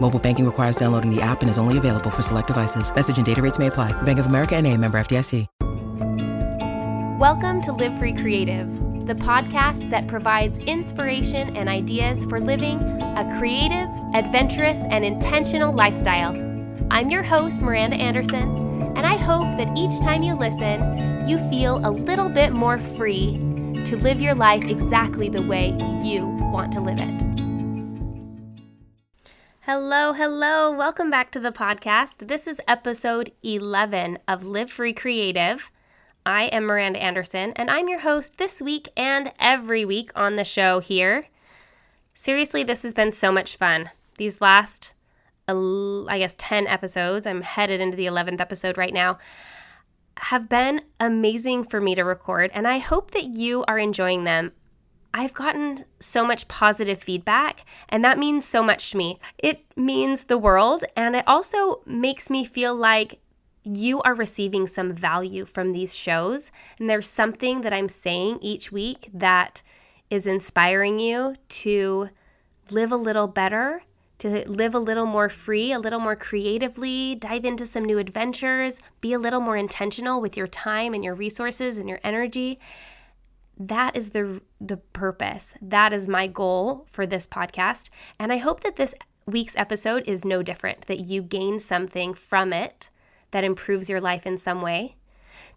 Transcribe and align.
Mobile 0.00 0.20
banking 0.20 0.46
requires 0.46 0.76
downloading 0.76 1.14
the 1.14 1.20
app 1.20 1.40
and 1.40 1.50
is 1.50 1.58
only 1.58 1.76
available 1.76 2.10
for 2.10 2.22
select 2.22 2.46
devices. 2.46 2.94
Message 2.94 3.16
and 3.16 3.26
data 3.26 3.42
rates 3.42 3.58
may 3.58 3.66
apply. 3.66 3.90
Bank 4.02 4.18
of 4.20 4.26
America 4.26 4.54
and 4.54 4.66
a 4.66 4.76
member 4.76 4.98
FDIC. 4.98 5.46
Welcome 7.18 7.60
to 7.62 7.72
Live 7.72 7.98
Free 7.98 8.12
Creative, 8.12 8.68
the 9.08 9.14
podcast 9.16 9.90
that 9.90 10.06
provides 10.06 10.58
inspiration 10.58 11.56
and 11.56 11.68
ideas 11.68 12.24
for 12.26 12.38
living 12.38 12.80
a 12.80 13.36
creative, 13.40 13.88
adventurous, 14.14 14.78
and 14.90 15.04
intentional 15.04 15.72
lifestyle. 15.72 16.32
I'm 16.92 17.10
your 17.10 17.24
host, 17.24 17.60
Miranda 17.60 17.96
Anderson, 17.96 18.56
and 18.96 19.04
I 19.04 19.16
hope 19.16 19.58
that 19.58 19.76
each 19.76 20.00
time 20.00 20.22
you 20.22 20.34
listen, 20.34 21.28
you 21.28 21.38
feel 21.50 21.84
a 21.84 21.90
little 21.90 22.28
bit 22.28 22.52
more 22.52 22.78
free 22.78 23.32
to 23.84 23.96
live 23.96 24.20
your 24.20 24.36
life 24.36 24.62
exactly 24.64 25.28
the 25.28 25.42
way 25.42 25.76
you 26.04 26.24
want 26.52 26.70
to 26.74 26.80
live 26.80 27.00
it. 27.00 27.27
Hello, 29.70 30.14
hello. 30.14 30.72
Welcome 30.72 31.10
back 31.10 31.30
to 31.32 31.40
the 31.40 31.52
podcast. 31.52 32.26
This 32.26 32.46
is 32.46 32.58
episode 32.66 33.32
11 33.42 34.18
of 34.26 34.42
Live 34.42 34.70
Free 34.70 34.94
Creative. 34.94 35.70
I 36.24 36.44
am 36.44 36.64
Miranda 36.64 37.02
Anderson, 37.02 37.52
and 37.54 37.70
I'm 37.70 37.86
your 37.86 37.98
host 37.98 38.38
this 38.38 38.62
week 38.62 38.88
and 38.96 39.30
every 39.38 39.84
week 39.84 40.10
on 40.16 40.36
the 40.36 40.44
show 40.44 40.78
here. 40.78 41.26
Seriously, 42.14 42.64
this 42.64 42.82
has 42.82 42.94
been 42.94 43.12
so 43.12 43.30
much 43.30 43.58
fun. 43.58 43.90
These 44.16 44.40
last, 44.40 44.94
I 45.46 46.16
guess, 46.18 46.34
10 46.38 46.66
episodes, 46.66 47.26
I'm 47.26 47.42
headed 47.42 47.82
into 47.82 47.98
the 47.98 48.06
11th 48.06 48.40
episode 48.40 48.78
right 48.78 48.94
now, 48.94 49.18
have 50.16 50.48
been 50.48 50.80
amazing 50.98 51.64
for 51.64 51.78
me 51.78 51.94
to 51.94 52.04
record, 52.04 52.50
and 52.54 52.66
I 52.66 52.78
hope 52.78 53.10
that 53.10 53.24
you 53.24 53.66
are 53.68 53.78
enjoying 53.78 54.24
them. 54.24 54.52
I've 55.14 55.34
gotten 55.34 55.84
so 56.00 56.24
much 56.24 56.48
positive 56.48 57.02
feedback, 57.02 57.64
and 57.88 58.04
that 58.04 58.18
means 58.18 58.44
so 58.44 58.62
much 58.62 58.90
to 58.90 58.96
me. 58.96 59.16
It 59.38 59.64
means 59.76 60.24
the 60.24 60.38
world, 60.38 60.84
and 60.96 61.16
it 61.16 61.24
also 61.26 61.80
makes 61.86 62.30
me 62.30 62.44
feel 62.44 62.74
like 62.74 63.20
you 63.64 64.00
are 64.02 64.14
receiving 64.14 64.66
some 64.66 64.92
value 64.92 65.44
from 65.44 65.72
these 65.72 65.96
shows. 65.96 66.50
And 66.78 66.88
there's 66.88 67.08
something 67.08 67.62
that 67.62 67.72
I'm 67.72 67.88
saying 67.88 68.38
each 68.40 68.70
week 68.70 69.08
that 69.12 69.62
is 70.10 70.26
inspiring 70.26 70.98
you 70.98 71.34
to 71.48 72.08
live 72.70 72.92
a 72.92 72.96
little 72.96 73.26
better, 73.26 73.82
to 74.18 74.48
live 74.48 74.74
a 74.74 74.78
little 74.78 75.06
more 75.06 75.28
free, 75.28 75.72
a 75.72 75.78
little 75.78 76.00
more 76.00 76.16
creatively, 76.16 77.14
dive 77.16 77.44
into 77.44 77.66
some 77.66 77.84
new 77.84 77.98
adventures, 77.98 78.80
be 79.00 79.12
a 79.12 79.18
little 79.18 79.40
more 79.40 79.56
intentional 79.56 80.20
with 80.20 80.36
your 80.36 80.48
time 80.48 80.94
and 80.94 81.04
your 81.04 81.14
resources 81.14 81.78
and 81.78 81.88
your 81.88 82.00
energy. 82.02 82.58
That 83.58 83.96
is 83.96 84.10
the 84.10 84.40
the 84.60 84.76
purpose. 84.76 85.54
That 85.60 85.92
is 85.92 86.06
my 86.06 86.28
goal 86.28 86.86
for 86.90 87.06
this 87.06 87.26
podcast, 87.26 87.90
and 88.18 88.32
I 88.32 88.36
hope 88.36 88.60
that 88.60 88.76
this 88.76 88.94
week's 89.26 89.56
episode 89.56 90.04
is 90.06 90.24
no 90.24 90.42
different 90.42 90.86
that 90.86 91.00
you 91.00 91.22
gain 91.22 91.58
something 91.58 92.14
from 92.14 92.52
it 92.52 92.88
that 93.32 93.44
improves 93.44 93.90
your 93.90 94.00
life 94.00 94.26
in 94.26 94.36
some 94.36 94.62
way. 94.62 94.96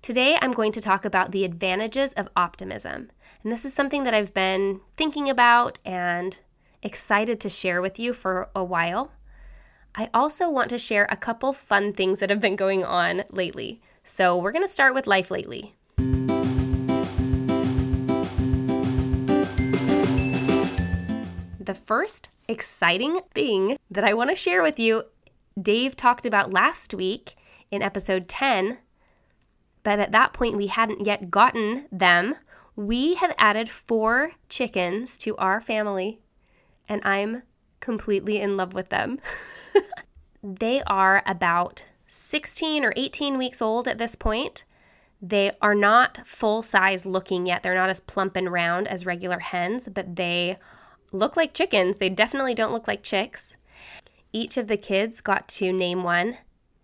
Today, 0.02 0.36
I'm 0.42 0.52
going 0.52 0.72
to 0.72 0.82
talk 0.82 1.06
about 1.06 1.32
the 1.32 1.46
advantages 1.46 2.14
of 2.14 2.28
optimism. 2.36 3.12
And 3.44 3.52
this 3.52 3.66
is 3.66 3.74
something 3.74 4.04
that 4.04 4.16
I've 4.16 4.34
been 4.34 4.82
thinking 4.98 5.30
about 5.30 5.78
and 5.86 6.40
excited 6.82 7.40
to 7.42 7.50
share 7.50 7.82
with 7.82 8.00
you 8.00 8.14
for 8.14 8.50
a 8.56 8.64
while. 8.64 9.12
I 9.94 10.10
also 10.12 10.50
want 10.50 10.70
to 10.72 10.78
share 10.78 11.08
a 11.10 11.18
couple 11.18 11.54
fun 11.54 11.94
things 11.94 12.20
that 12.20 12.32
have 12.32 12.42
been 12.42 12.56
going 12.56 12.84
on 12.84 13.26
lately. 13.30 13.80
So, 14.04 14.36
we're 14.38 14.52
going 14.52 14.66
to 14.66 14.68
start 14.68 14.96
with 14.96 15.06
life 15.06 15.30
lately. 15.30 15.76
The 21.72 21.76
first 21.76 22.32
exciting 22.50 23.22
thing 23.34 23.78
that 23.90 24.04
I 24.04 24.14
want 24.14 24.30
to 24.30 24.36
share 24.36 24.62
with 24.62 24.78
you, 24.78 25.04
Dave 25.58 25.96
talked 25.96 26.26
about 26.26 26.52
last 26.52 26.94
week 26.94 27.36
in 27.72 27.82
episode 27.82 28.28
10, 28.28 28.78
but 29.82 29.98
at 29.98 30.12
that 30.12 30.34
point 30.34 30.58
we 30.58 30.68
hadn't 30.68 31.06
yet 31.06 31.32
gotten 31.32 31.88
them. 31.90 32.36
We 32.76 33.16
have 33.16 33.34
added 33.38 33.70
four 33.70 34.34
chickens 34.50 35.18
to 35.20 35.38
our 35.38 35.62
family, 35.62 36.20
and 36.90 37.02
I'm 37.06 37.44
completely 37.80 38.42
in 38.42 38.58
love 38.58 38.74
with 38.74 38.90
them. 38.90 39.20
they 40.44 40.84
are 40.88 41.24
about 41.26 41.86
16 42.06 42.84
or 42.84 42.92
18 42.98 43.38
weeks 43.38 43.62
old 43.62 43.88
at 43.88 43.98
this 43.98 44.16
point. 44.16 44.66
They 45.22 45.54
are 45.62 45.76
not 45.76 46.28
full 46.28 46.64
size 46.64 47.06
looking 47.06 47.46
yet. 47.46 47.64
They're 47.64 47.76
not 47.76 47.90
as 47.90 48.02
plump 48.02 48.36
and 48.36 48.52
round 48.52 48.90
as 48.90 49.06
regular 49.06 49.40
hens, 49.40 49.88
but 49.88 50.18
they 50.18 50.58
look 51.12 51.36
like 51.38 51.54
chickens. 51.54 51.98
They 51.98 52.10
definitely 52.10 52.56
don't 52.56 52.74
look 52.74 52.88
like 52.88 53.04
chicks. 53.04 53.56
Each 54.34 54.58
of 54.58 54.68
the 54.68 54.78
kids 54.78 55.22
got 55.22 55.48
to 55.50 55.74
name 55.74 56.04
one 56.04 56.38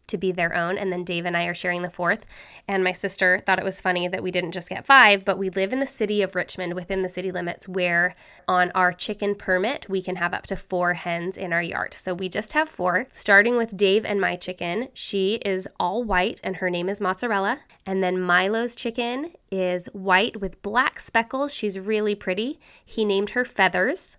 to 0.08 0.18
be 0.18 0.32
their 0.32 0.56
own. 0.56 0.78
And 0.78 0.92
then 0.92 1.04
Dave 1.04 1.26
and 1.26 1.36
I 1.36 1.46
are 1.46 1.54
sharing 1.54 1.82
the 1.82 1.90
fourth. 1.90 2.26
And 2.68 2.84
my 2.84 2.92
sister 2.92 3.40
thought 3.46 3.60
it 3.60 3.66
was 3.66 3.82
funny 3.82 4.08
that 4.08 4.24
we 4.24 4.32
didn't 4.32 4.54
just 4.54 4.70
get 4.70 4.86
five, 4.86 5.24
but 5.24 5.38
we 5.38 5.50
live 5.50 5.74
in 5.74 5.80
the 5.80 5.86
city 5.86 6.22
of 6.22 6.36
Richmond 6.36 6.74
within 6.74 7.02
the 7.02 7.10
city 7.10 7.32
limits 7.32 7.68
where 7.68 8.16
on 8.48 8.72
our 8.72 8.92
chicken 8.92 9.36
permit, 9.36 9.90
we 9.90 10.02
can 10.02 10.16
have 10.16 10.34
up 10.34 10.48
to 10.48 10.56
four 10.56 10.94
hens 10.94 11.38
in 11.38 11.54
our 11.54 11.62
yard. 11.62 11.94
So 11.94 12.14
we 12.14 12.30
just 12.30 12.54
have 12.54 12.70
four, 12.70 13.08
starting 13.14 13.58
with 13.58 13.78
Dave 13.78 14.06
and 14.06 14.20
my 14.20 14.36
chicken. 14.36 14.90
She 14.94 15.36
is 15.46 15.68
all 15.80 16.04
white 16.04 16.42
and 16.44 16.58
her 16.58 16.70
name 16.70 16.90
is 16.90 17.02
Mozzarella. 17.02 17.60
And 17.86 18.04
then 18.04 18.20
Milo's 18.20 18.76
chicken 18.76 19.32
is 19.50 19.86
white 19.88 20.42
with 20.42 20.62
black 20.62 21.00
speckles. 21.00 21.54
She's 21.54 21.80
really 21.80 22.16
pretty. 22.16 22.60
He 22.86 23.06
named 23.06 23.30
her 23.30 23.46
Feathers. 23.46 24.17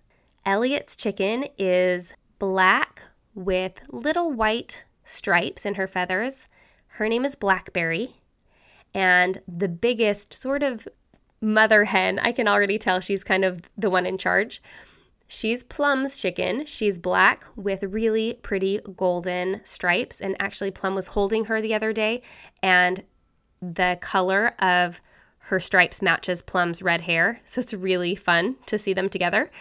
Elliot's 0.49 0.95
chicken 0.95 1.45
is 1.59 2.15
black 2.39 3.03
with 3.35 3.83
little 3.89 4.31
white 4.31 4.83
stripes 5.03 5.63
in 5.63 5.75
her 5.75 5.85
feathers. 5.85 6.47
Her 6.87 7.07
name 7.07 7.23
is 7.23 7.35
Blackberry. 7.35 8.15
And 8.91 9.43
the 9.47 9.67
biggest 9.67 10.33
sort 10.33 10.63
of 10.63 10.87
mother 11.39 11.83
hen, 11.83 12.17
I 12.17 12.31
can 12.31 12.47
already 12.47 12.79
tell 12.79 12.99
she's 12.99 13.23
kind 13.23 13.45
of 13.45 13.69
the 13.77 13.91
one 13.91 14.07
in 14.07 14.17
charge. 14.17 14.59
She's 15.27 15.61
Plum's 15.61 16.17
chicken. 16.17 16.65
She's 16.65 16.97
black 16.97 17.45
with 17.55 17.83
really 17.83 18.39
pretty 18.41 18.79
golden 18.97 19.61
stripes. 19.63 20.19
And 20.19 20.35
actually, 20.39 20.71
Plum 20.71 20.95
was 20.95 21.05
holding 21.05 21.45
her 21.45 21.61
the 21.61 21.75
other 21.75 21.93
day, 21.93 22.23
and 22.63 23.03
the 23.61 23.99
color 24.01 24.55
of 24.57 24.99
her 25.37 25.59
stripes 25.59 26.01
matches 26.01 26.41
Plum's 26.41 26.81
red 26.81 27.01
hair. 27.01 27.39
So 27.45 27.59
it's 27.59 27.75
really 27.75 28.15
fun 28.15 28.55
to 28.65 28.79
see 28.79 28.93
them 28.93 29.09
together. 29.09 29.51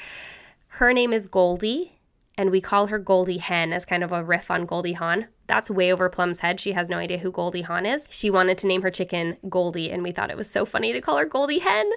Her 0.73 0.93
name 0.93 1.13
is 1.13 1.29
Goldie, 1.29 1.99
and 2.37 2.51
we 2.51 2.61
call 2.61 2.87
her 2.87 2.99
Goldie 2.99 3.39
Hen 3.39 3.73
as 3.73 3.85
kind 3.85 4.05
of 4.05 4.13
a 4.13 4.23
riff 4.23 4.51
on 4.51 4.67
Goldie 4.67 4.93
Hawn. 4.93 5.27
That's 5.47 5.71
way 5.71 5.93
over 5.93 6.09
Plum's 6.09 6.41
head. 6.41 6.61
She 6.61 6.73
has 6.73 6.89
no 6.89 6.99
idea 6.99 7.19
who 7.19 7.33
Goldie 7.33 7.63
Hawn 7.63 7.87
is. 7.87 8.07
She 8.11 8.31
wanted 8.31 8.59
to 8.59 8.67
name 8.67 8.83
her 8.83 8.91
chicken 8.91 9.39
Goldie, 9.49 9.91
and 9.91 10.03
we 10.03 10.13
thought 10.13 10.31
it 10.31 10.37
was 10.37 10.49
so 10.49 10.65
funny 10.65 10.93
to 10.93 11.01
call 11.01 11.17
her 11.17 11.25
Goldie 11.25 11.59
Hen. 11.59 11.91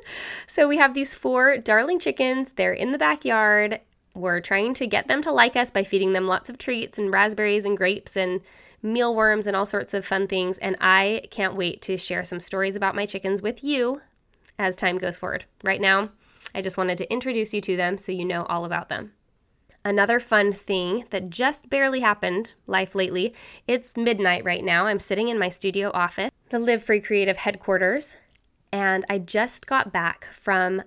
So 0.48 0.68
we 0.68 0.78
have 0.78 0.94
these 0.94 1.14
four 1.14 1.58
darling 1.58 2.00
chickens. 2.00 2.54
They're 2.54 2.74
in 2.74 2.92
the 2.92 2.98
backyard. 2.98 3.82
We're 4.16 4.40
trying 4.40 4.74
to 4.76 4.88
get 4.88 5.08
them 5.08 5.22
to 5.24 5.32
like 5.32 5.56
us 5.56 5.70
by 5.70 5.84
feeding 5.84 6.14
them 6.14 6.28
lots 6.28 6.50
of 6.50 6.58
treats 6.58 6.98
and 6.98 7.14
raspberries 7.14 7.66
and 7.66 7.78
grapes 7.78 8.16
and 8.16 8.42
mealworms 8.82 9.48
and 9.48 9.56
all 9.56 9.66
sorts 9.66 9.94
of 9.94 10.06
fun 10.06 10.28
things. 10.28 10.58
And 10.58 10.76
I 10.80 11.24
can't 11.30 11.56
wait 11.56 11.82
to 11.84 11.98
share 11.98 12.24
some 12.24 12.40
stories 12.40 12.76
about 12.78 12.96
my 12.96 13.06
chickens 13.06 13.42
with 13.42 13.64
you 13.64 14.02
as 14.58 14.76
time 14.76 14.98
goes 14.98 15.18
forward. 15.18 15.46
Right 15.64 15.82
now, 15.82 16.10
I 16.54 16.62
just 16.62 16.78
wanted 16.78 16.98
to 17.00 17.12
introduce 17.12 17.54
you 17.54 17.62
to 17.62 17.76
them 17.76 17.98
so 17.98 18.12
you 18.12 18.26
know 18.26 18.46
all 18.46 18.66
about 18.66 18.90
them. 18.90 19.14
Another 19.84 20.20
fun 20.20 20.54
thing 20.54 21.06
that 21.10 21.30
just 21.30 21.70
barely 21.70 22.02
happened 22.02 22.54
life 22.68 22.94
lately. 22.94 23.34
It's 23.68 23.98
midnight 23.98 24.44
right 24.46 24.64
now. 24.64 24.86
I'm 24.86 25.00
sitting 25.00 25.30
in 25.30 25.40
my 25.40 25.50
studio 25.50 25.90
office, 25.94 26.30
the 26.50 26.60
Live 26.60 26.84
Free 26.84 27.02
Creative 27.02 27.38
headquarters, 27.38 28.16
and 28.72 29.06
I 29.10 29.18
just 29.18 29.66
got 29.66 29.92
back 29.92 30.28
from 30.32 30.84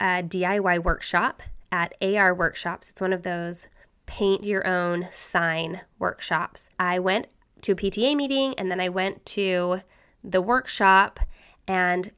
a 0.00 0.22
DIY 0.22 0.84
workshop 0.84 1.42
at 1.72 1.94
AR 2.00 2.32
Workshops. 2.32 2.90
It's 2.90 3.00
one 3.00 3.12
of 3.12 3.22
those 3.22 3.66
paint 4.06 4.44
your 4.44 4.66
own 4.66 5.08
sign 5.10 5.80
workshops. 5.98 6.70
I 6.78 6.98
went 6.98 7.26
to 7.62 7.72
a 7.72 7.76
PTA 7.76 8.16
meeting 8.16 8.54
and 8.54 8.70
then 8.70 8.80
I 8.80 8.88
went 8.88 9.26
to 9.26 9.80
the 10.24 10.40
workshop 10.40 11.20
and 11.66 12.10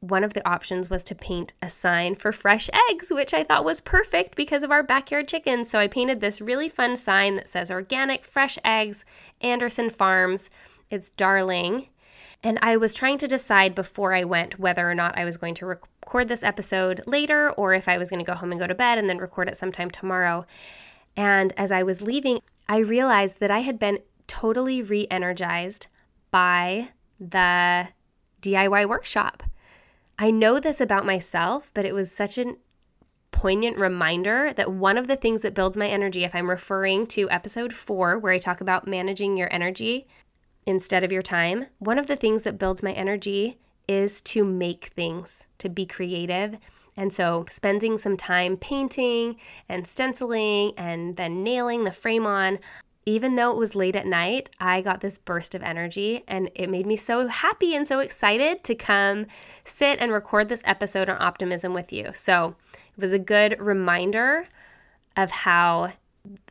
one 0.00 0.24
of 0.24 0.32
the 0.32 0.46
options 0.48 0.88
was 0.88 1.04
to 1.04 1.14
paint 1.14 1.52
a 1.60 1.68
sign 1.68 2.14
for 2.14 2.32
fresh 2.32 2.70
eggs, 2.90 3.10
which 3.10 3.34
I 3.34 3.44
thought 3.44 3.66
was 3.66 3.82
perfect 3.82 4.34
because 4.34 4.62
of 4.62 4.70
our 4.70 4.82
backyard 4.82 5.28
chickens. 5.28 5.70
So 5.70 5.78
I 5.78 5.88
painted 5.88 6.20
this 6.20 6.40
really 6.40 6.70
fun 6.70 6.96
sign 6.96 7.36
that 7.36 7.48
says 7.48 7.70
organic 7.70 8.24
fresh 8.24 8.58
eggs, 8.64 9.04
Anderson 9.42 9.90
Farms. 9.90 10.48
It's 10.88 11.10
darling. 11.10 11.88
And 12.42 12.58
I 12.62 12.78
was 12.78 12.94
trying 12.94 13.18
to 13.18 13.28
decide 13.28 13.74
before 13.74 14.14
I 14.14 14.24
went 14.24 14.58
whether 14.58 14.90
or 14.90 14.94
not 14.94 15.18
I 15.18 15.26
was 15.26 15.36
going 15.36 15.54
to 15.56 15.66
record 15.66 16.28
this 16.28 16.42
episode 16.42 17.02
later 17.06 17.50
or 17.50 17.74
if 17.74 17.86
I 17.86 17.98
was 17.98 18.08
going 18.08 18.24
to 18.24 18.30
go 18.30 18.36
home 18.36 18.52
and 18.52 18.60
go 18.60 18.66
to 18.66 18.74
bed 18.74 18.96
and 18.96 19.08
then 19.08 19.18
record 19.18 19.48
it 19.48 19.56
sometime 19.58 19.90
tomorrow. 19.90 20.46
And 21.14 21.52
as 21.58 21.70
I 21.70 21.82
was 21.82 22.00
leaving, 22.00 22.40
I 22.66 22.78
realized 22.78 23.40
that 23.40 23.50
I 23.50 23.58
had 23.58 23.78
been 23.78 23.98
totally 24.26 24.80
re 24.80 25.06
energized 25.10 25.88
by 26.30 26.88
the 27.18 27.88
DIY 28.40 28.88
workshop. 28.88 29.42
I 30.22 30.30
know 30.30 30.60
this 30.60 30.82
about 30.82 31.06
myself, 31.06 31.70
but 31.72 31.86
it 31.86 31.94
was 31.94 32.12
such 32.12 32.36
a 32.36 32.54
poignant 33.30 33.78
reminder 33.78 34.52
that 34.52 34.70
one 34.70 34.98
of 34.98 35.06
the 35.06 35.16
things 35.16 35.40
that 35.40 35.54
builds 35.54 35.78
my 35.78 35.86
energy, 35.86 36.24
if 36.24 36.34
I'm 36.34 36.50
referring 36.50 37.06
to 37.06 37.30
episode 37.30 37.72
four, 37.72 38.18
where 38.18 38.34
I 38.34 38.36
talk 38.36 38.60
about 38.60 38.86
managing 38.86 39.38
your 39.38 39.50
energy 39.50 40.06
instead 40.66 41.04
of 41.04 41.10
your 41.10 41.22
time, 41.22 41.68
one 41.78 41.98
of 41.98 42.06
the 42.06 42.16
things 42.16 42.42
that 42.42 42.58
builds 42.58 42.82
my 42.82 42.92
energy 42.92 43.56
is 43.88 44.20
to 44.20 44.44
make 44.44 44.92
things, 44.94 45.46
to 45.56 45.70
be 45.70 45.86
creative. 45.86 46.58
And 46.98 47.10
so, 47.10 47.46
spending 47.48 47.96
some 47.96 48.18
time 48.18 48.58
painting 48.58 49.36
and 49.70 49.86
stenciling 49.86 50.72
and 50.76 51.16
then 51.16 51.42
nailing 51.42 51.84
the 51.84 51.92
frame 51.92 52.26
on, 52.26 52.58
even 53.10 53.34
though 53.34 53.50
it 53.50 53.56
was 53.56 53.74
late 53.74 53.96
at 53.96 54.06
night, 54.06 54.50
I 54.60 54.80
got 54.80 55.00
this 55.00 55.18
burst 55.18 55.54
of 55.54 55.62
energy 55.62 56.22
and 56.28 56.50
it 56.54 56.70
made 56.70 56.86
me 56.86 56.96
so 56.96 57.26
happy 57.26 57.74
and 57.74 57.86
so 57.86 57.98
excited 57.98 58.62
to 58.64 58.74
come 58.74 59.26
sit 59.64 59.98
and 60.00 60.12
record 60.12 60.48
this 60.48 60.62
episode 60.64 61.08
on 61.08 61.20
optimism 61.20 61.74
with 61.74 61.92
you. 61.92 62.10
So 62.12 62.54
it 62.96 63.00
was 63.00 63.12
a 63.12 63.18
good 63.18 63.60
reminder 63.60 64.46
of 65.16 65.30
how 65.30 65.92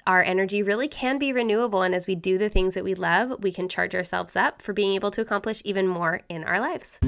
our 0.05 0.21
energy 0.21 0.63
really 0.63 0.87
can 0.87 1.17
be 1.17 1.31
renewable. 1.31 1.83
And 1.83 1.95
as 1.95 2.07
we 2.07 2.15
do 2.15 2.37
the 2.37 2.49
things 2.49 2.73
that 2.73 2.83
we 2.83 2.95
love, 2.95 3.41
we 3.41 3.51
can 3.51 3.69
charge 3.69 3.95
ourselves 3.95 4.35
up 4.35 4.61
for 4.61 4.73
being 4.73 4.93
able 4.93 5.11
to 5.11 5.21
accomplish 5.21 5.61
even 5.63 5.87
more 5.87 6.21
in 6.27 6.43
our 6.43 6.59
lives. 6.59 6.99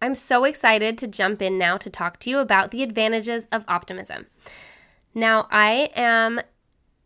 I'm 0.00 0.14
so 0.14 0.44
excited 0.44 0.96
to 0.98 1.06
jump 1.06 1.42
in 1.42 1.58
now 1.58 1.76
to 1.78 1.90
talk 1.90 2.18
to 2.20 2.30
you 2.30 2.38
about 2.38 2.70
the 2.70 2.82
advantages 2.82 3.48
of 3.50 3.64
optimism. 3.66 4.26
Now, 5.14 5.48
I 5.50 5.90
am 5.96 6.40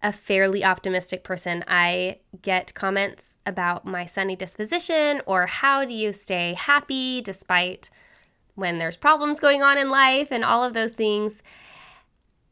a 0.03 0.13
fairly 0.13 0.65
optimistic 0.65 1.25
person. 1.25 1.65
I 1.69 2.19
get 2.43 2.75
comments 2.75 3.39
about 3.47 3.87
my 3.87 4.05
sunny 4.05 4.37
disposition 4.37 5.23
or 5.27 5.47
how 5.47 5.85
do 5.85 5.93
you 5.93 6.13
stay 6.13 6.55
happy 6.55 7.21
despite 7.21 7.89
when 8.55 8.79
there's 8.79 8.97
problems 8.97 9.41
going 9.41 9.63
on 9.63 9.79
in 9.79 9.91
life 9.91 10.31
and 10.31 10.45
all 10.45 10.65
of 10.65 10.75
those 10.75 10.93
things. 10.93 11.43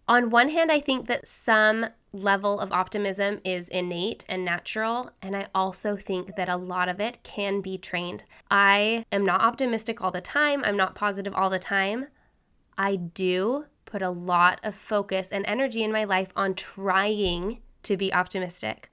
On 0.09 0.31
one 0.31 0.49
hand, 0.49 0.73
I 0.73 0.81
think 0.81 1.07
that 1.09 1.29
some 1.29 1.87
level 2.13 2.59
of 2.59 2.73
optimism 2.73 3.39
is 3.45 3.69
innate 3.69 4.25
and 4.29 4.45
natural, 4.45 5.11
and 5.23 5.37
I 5.37 5.47
also 5.55 5.97
think 5.97 6.37
that 6.37 6.49
a 6.49 6.57
lot 6.57 6.89
of 6.89 7.01
it 7.01 7.23
can 7.23 7.61
be 7.61 7.79
trained. 7.79 8.25
I 8.51 9.05
am 9.13 9.25
not 9.25 9.41
optimistic 9.43 10.03
all 10.03 10.11
the 10.11 10.21
time, 10.21 10.65
I'm 10.65 10.77
not 10.77 10.95
positive 10.95 11.35
all 11.35 11.51
the 11.51 11.59
time. 11.59 12.07
I 12.77 12.97
do 12.97 13.67
put 13.85 14.03
a 14.03 14.11
lot 14.11 14.61
of 14.63 14.75
focus 14.75 15.31
and 15.31 15.45
energy 15.47 15.83
in 15.83 15.93
my 15.93 16.05
life 16.05 16.33
on 16.37 16.55
trying 16.55 17.61
to 17.83 17.97
be 17.97 18.13
optimistic. 18.13 18.91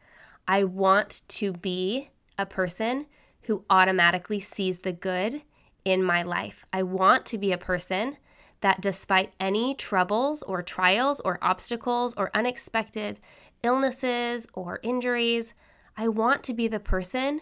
I 0.48 0.64
want 0.64 1.22
to 1.30 1.54
be 1.54 2.10
a 2.38 2.46
person 2.46 3.06
who 3.42 3.64
automatically 3.70 4.40
sees 4.40 4.80
the 4.80 4.94
good 4.94 5.42
in 5.86 6.04
my 6.04 6.24
life. 6.24 6.66
I 6.74 6.84
want 6.84 7.26
to 7.28 7.38
be 7.38 7.52
a 7.52 7.58
person 7.58 8.18
that 8.62 8.82
despite 8.82 9.34
any 9.40 9.76
troubles 9.76 10.44
or 10.44 10.64
trials 10.64 11.20
or 11.22 11.38
obstacles 11.42 12.14
or 12.18 12.32
unexpected 12.34 13.20
illnesses 13.64 14.48
or 14.54 14.80
injuries, 14.84 15.54
I 15.96 16.08
want 16.08 16.44
to 16.44 16.54
be 16.54 16.68
the 16.68 16.80
person 16.80 17.42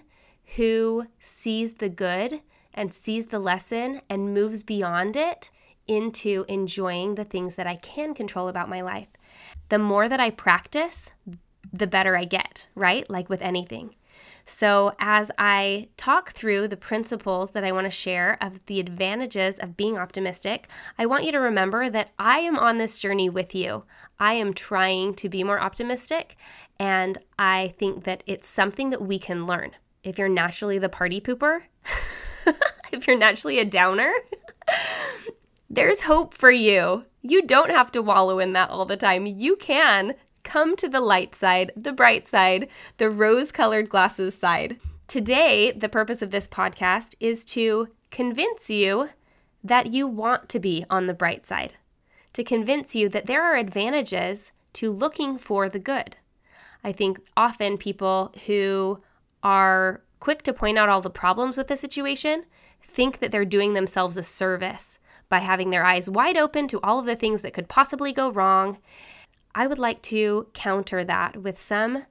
who 0.56 1.06
sees 1.19 1.75
the 1.75 1.89
good 1.89 2.41
and 2.73 2.94
sees 2.94 3.27
the 3.27 3.39
lesson 3.39 4.01
and 4.09 4.33
moves 4.33 4.63
beyond 4.63 5.15
it 5.15 5.50
into 5.88 6.45
enjoying 6.47 7.15
the 7.15 7.23
things 7.23 7.56
that 7.56 7.68
I 7.68 7.75
can 7.77 8.13
control 8.13 8.47
about 8.47 8.69
my 8.69 8.81
life. 8.81 9.07
The 9.69 9.79
more 9.79 10.09
that 10.09 10.19
I 10.19 10.29
practice, 10.31 11.11
the 11.71 11.88
better 11.88 12.18
I 12.18 12.25
get, 12.25 12.68
right? 12.75 13.09
Like 13.09 13.29
with 13.29 13.41
anything. 13.41 13.95
So, 14.47 14.94
as 15.00 15.31
I 15.39 15.89
talk 15.97 16.31
through 16.31 16.68
the 16.68 16.77
principles 16.77 17.51
that 17.51 17.63
I 17.63 17.71
want 17.71 17.86
to 17.86 17.92
share 17.92 18.38
of 18.42 18.63
the 18.68 18.80
advantages 18.80 19.57
of 19.57 19.75
being 19.75 19.97
optimistic, 19.97 20.69
I 21.00 21.07
want 21.07 21.24
you 21.24 21.31
to 21.31 21.39
remember 21.39 21.89
that 21.89 22.12
I 22.19 22.39
am 22.39 22.57
on 22.59 22.77
this 22.77 23.00
journey 23.00 23.27
with 23.27 23.56
you. 23.56 23.83
I 24.19 24.33
am 24.33 24.53
trying 24.53 25.15
to 25.15 25.30
be 25.30 25.44
more 25.44 25.59
optimistic, 25.59 26.36
and 26.80 27.18
I 27.39 27.74
think 27.80 28.03
that 28.03 28.24
it's 28.27 28.47
something 28.47 28.92
that 28.92 29.01
we 29.01 29.18
can 29.18 29.47
learn. 29.47 29.71
If 30.03 30.19
you're 30.19 30.30
naturally 30.30 30.77
the 30.77 30.89
party 30.89 31.19
pooper, 31.19 31.62
if 32.92 33.07
you're 33.07 33.18
naturally 33.18 33.57
a 33.57 33.65
downer, 33.65 34.13
there's 35.71 36.01
hope 36.01 36.36
for 36.36 36.51
you. 36.51 37.03
You 37.24 37.42
don't 37.42 37.71
have 37.71 37.92
to 37.94 38.03
wallow 38.03 38.38
in 38.38 38.53
that 38.53 38.69
all 38.69 38.86
the 38.86 38.95
time. 38.95 39.25
You 39.25 39.56
can 39.56 40.13
come 40.45 40.77
to 40.77 40.88
the 40.88 41.01
light 41.01 41.36
side, 41.36 41.71
the 41.75 41.92
bright 41.92 42.25
side, 42.25 42.69
the 42.97 43.09
rose 43.09 43.51
colored 43.51 43.89
glasses 43.89 44.38
side. 44.38 44.80
Today, 45.07 45.71
the 45.71 45.89
purpose 45.89 46.21
of 46.21 46.31
this 46.31 46.47
podcast 46.47 47.15
is 47.19 47.44
to 47.45 47.89
convince 48.12 48.69
you 48.69 49.09
that 49.63 49.88
you 49.92 50.07
want 50.07 50.47
to 50.50 50.59
be 50.59 50.86
on 50.89 51.07
the 51.07 51.13
bright 51.13 51.45
side, 51.45 51.74
to 52.31 52.44
convince 52.44 52.95
you 52.95 53.09
that 53.09 53.25
there 53.25 53.44
are 53.44 53.56
advantages 53.56 54.51
to 54.74 54.92
looking 54.92 55.38
for 55.38 55.68
the 55.68 55.80
good. 55.80 56.15
I 56.83 56.92
think 56.92 57.19
often 57.36 57.77
people 57.77 58.33
who 58.45 59.01
are 59.44 60.01
quick 60.19 60.44
to 60.44 60.53
point 60.53 60.77
out 60.77 60.89
all 60.89 61.01
the 61.01 61.09
problems 61.09 61.57
with 61.57 61.68
the 61.68 61.77
situation 61.77 62.45
think 62.83 63.19
that 63.19 63.31
they're 63.31 63.45
doing 63.45 63.73
themselves 63.73 64.18
a 64.18 64.23
service 64.23 64.99
by 65.28 65.40
having 65.40 65.71
their 65.71 65.83
eyes 65.83 66.09
wide 66.09 66.37
open 66.37 66.68
to 66.68 66.80
all 66.81 66.99
of 66.99 67.06
the 67.06 67.16
things 67.16 67.42
that 67.42 67.54
could 67.54 67.68
possibly 67.68 68.14
go 68.14 68.31
wrong 68.31 68.78
I 69.57 69.68
would 69.68 69.80
like 69.80 70.02
to 70.04 70.47
counter 70.54 71.06
that 71.06 71.38
with 71.38 71.57
some 71.57 72.06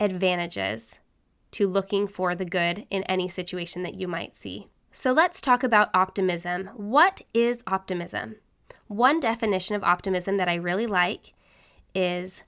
advantages 0.00 0.98
to 1.52 1.68
looking 1.68 2.08
for 2.08 2.34
the 2.34 2.44
good 2.44 2.84
in 2.90 3.04
any 3.04 3.28
situation 3.28 3.84
that 3.84 3.94
you 3.94 4.08
might 4.08 4.34
see. 4.34 4.66
So 4.90 5.12
let's 5.12 5.40
talk 5.40 5.62
about 5.62 5.94
optimism. 5.94 6.66
What 6.74 7.22
is 7.32 7.62
optimism? 7.68 8.36
One 8.88 9.20
definition 9.20 9.76
of 9.76 9.84
optimism 9.84 10.36
that 10.38 10.48
I 10.48 10.54
really 10.54 10.88
like 10.88 11.32
is 11.94 12.42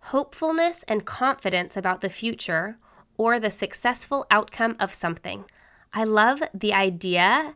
hopefulness 0.00 0.82
and 0.84 1.04
confidence 1.04 1.76
about 1.76 2.00
the 2.00 2.08
future 2.08 2.78
or 3.18 3.38
the 3.38 3.50
successful 3.50 4.26
outcome 4.30 4.76
of 4.80 4.94
something. 4.94 5.44
I 5.92 6.04
love 6.04 6.42
the 6.54 6.72
idea 6.72 7.54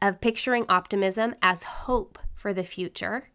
of 0.00 0.22
picturing 0.22 0.64
optimism 0.70 1.34
as 1.42 1.62
hope 1.64 2.18
for 2.34 2.54
the 2.54 2.64
future 2.64 3.29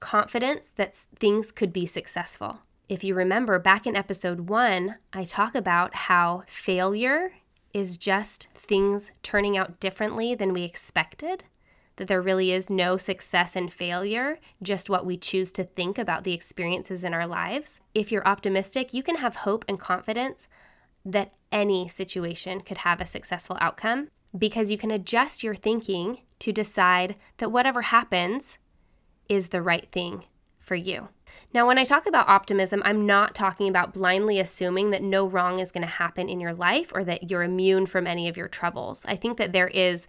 confidence 0.00 0.70
that 0.70 0.94
things 0.94 1.52
could 1.52 1.72
be 1.72 1.86
successful. 1.86 2.58
If 2.88 3.04
you 3.04 3.14
remember 3.14 3.58
back 3.58 3.86
in 3.86 3.94
episode 3.94 4.48
one, 4.48 4.96
I 5.12 5.24
talk 5.24 5.54
about 5.54 5.94
how 5.94 6.42
failure 6.48 7.32
is 7.72 7.96
just 7.96 8.48
things 8.54 9.12
turning 9.22 9.56
out 9.56 9.78
differently 9.78 10.34
than 10.34 10.52
we 10.52 10.64
expected, 10.64 11.44
that 11.96 12.08
there 12.08 12.20
really 12.20 12.50
is 12.50 12.68
no 12.68 12.96
success 12.96 13.54
and 13.54 13.72
failure, 13.72 14.38
just 14.62 14.90
what 14.90 15.06
we 15.06 15.16
choose 15.16 15.52
to 15.52 15.64
think 15.64 15.98
about 15.98 16.24
the 16.24 16.34
experiences 16.34 17.04
in 17.04 17.14
our 17.14 17.26
lives. 17.26 17.78
If 17.94 18.10
you're 18.10 18.26
optimistic, 18.26 18.92
you 18.92 19.02
can 19.02 19.16
have 19.16 19.36
hope 19.36 19.64
and 19.68 19.78
confidence 19.78 20.48
that 21.04 21.34
any 21.52 21.88
situation 21.88 22.60
could 22.62 22.78
have 22.78 23.00
a 23.00 23.06
successful 23.06 23.56
outcome 23.60 24.08
because 24.36 24.70
you 24.70 24.78
can 24.78 24.90
adjust 24.90 25.42
your 25.42 25.54
thinking 25.54 26.22
to 26.40 26.52
decide 26.52 27.16
that 27.38 27.52
whatever 27.52 27.82
happens, 27.82 28.58
is 29.30 29.48
the 29.48 29.62
right 29.62 29.90
thing 29.90 30.24
for 30.58 30.74
you. 30.74 31.08
Now, 31.54 31.66
when 31.66 31.78
I 31.78 31.84
talk 31.84 32.06
about 32.06 32.28
optimism, 32.28 32.82
I'm 32.84 33.06
not 33.06 33.34
talking 33.34 33.68
about 33.68 33.94
blindly 33.94 34.38
assuming 34.40 34.90
that 34.90 35.02
no 35.02 35.26
wrong 35.26 35.58
is 35.58 35.72
going 35.72 35.86
to 35.86 35.88
happen 35.88 36.28
in 36.28 36.40
your 36.40 36.52
life 36.52 36.92
or 36.94 37.02
that 37.04 37.30
you're 37.30 37.42
immune 37.42 37.86
from 37.86 38.06
any 38.06 38.28
of 38.28 38.36
your 38.36 38.48
troubles. 38.48 39.06
I 39.08 39.16
think 39.16 39.38
that 39.38 39.52
there 39.52 39.68
is, 39.68 40.06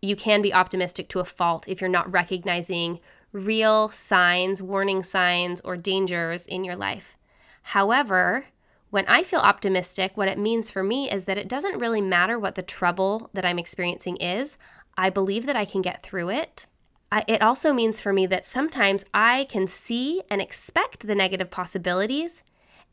you 0.00 0.16
can 0.16 0.40
be 0.40 0.54
optimistic 0.54 1.08
to 1.10 1.20
a 1.20 1.24
fault 1.24 1.68
if 1.68 1.80
you're 1.80 1.90
not 1.90 2.10
recognizing 2.12 3.00
real 3.32 3.88
signs, 3.88 4.62
warning 4.62 5.02
signs, 5.02 5.60
or 5.60 5.76
dangers 5.76 6.46
in 6.46 6.64
your 6.64 6.76
life. 6.76 7.16
However, 7.62 8.46
When 8.90 9.06
I 9.08 9.24
feel 9.24 9.40
optimistic, 9.40 10.16
what 10.16 10.28
it 10.28 10.38
means 10.38 10.70
for 10.70 10.82
me 10.82 11.10
is 11.10 11.24
that 11.24 11.38
it 11.38 11.48
doesn't 11.48 11.80
really 11.80 12.00
matter 12.00 12.38
what 12.38 12.54
the 12.54 12.62
trouble 12.62 13.30
that 13.34 13.44
I'm 13.44 13.58
experiencing 13.58 14.16
is. 14.16 14.58
I 14.96 15.10
believe 15.10 15.46
that 15.46 15.56
I 15.56 15.64
can 15.64 15.82
get 15.82 16.02
through 16.02 16.30
it. 16.30 16.66
I, 17.12 17.24
it 17.28 17.42
also 17.42 17.72
means 17.72 18.00
for 18.00 18.12
me 18.12 18.26
that 18.26 18.44
sometimes 18.44 19.04
I 19.14 19.46
can 19.48 19.66
see 19.66 20.22
and 20.28 20.40
expect 20.40 21.06
the 21.06 21.14
negative 21.14 21.50
possibilities, 21.50 22.42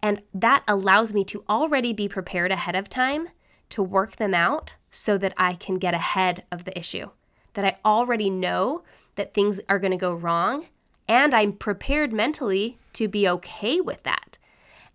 and 0.01 0.22
that 0.34 0.63
allows 0.67 1.13
me 1.13 1.24
to 1.25 1.43
already 1.50 1.93
be 1.93 2.08
prepared 2.08 2.51
ahead 2.51 2.75
of 2.75 2.89
time 2.89 3.29
to 3.70 3.82
work 3.82 4.17
them 4.17 4.34
out 4.34 4.75
so 4.91 5.17
that 5.17 5.34
I 5.38 5.55
can 5.55 5.75
get 5.75 5.96
ahead 5.96 6.46
of 6.51 6.63
the 6.63 6.77
issue. 6.77 7.10
That 7.53 7.65
I 7.65 7.77
already 7.84 8.29
know 8.29 8.84
that 9.15 9.34
things 9.34 9.60
are 9.67 9.79
going 9.79 9.91
to 9.91 9.98
go 9.98 10.13
wrong, 10.13 10.67
and 11.08 11.34
I'm 11.34 11.53
prepared 11.53 12.13
mentally 12.13 12.77
to 12.93 13.08
be 13.08 13.27
okay 13.27 13.82
with 13.82 14.03
that. 14.03 14.38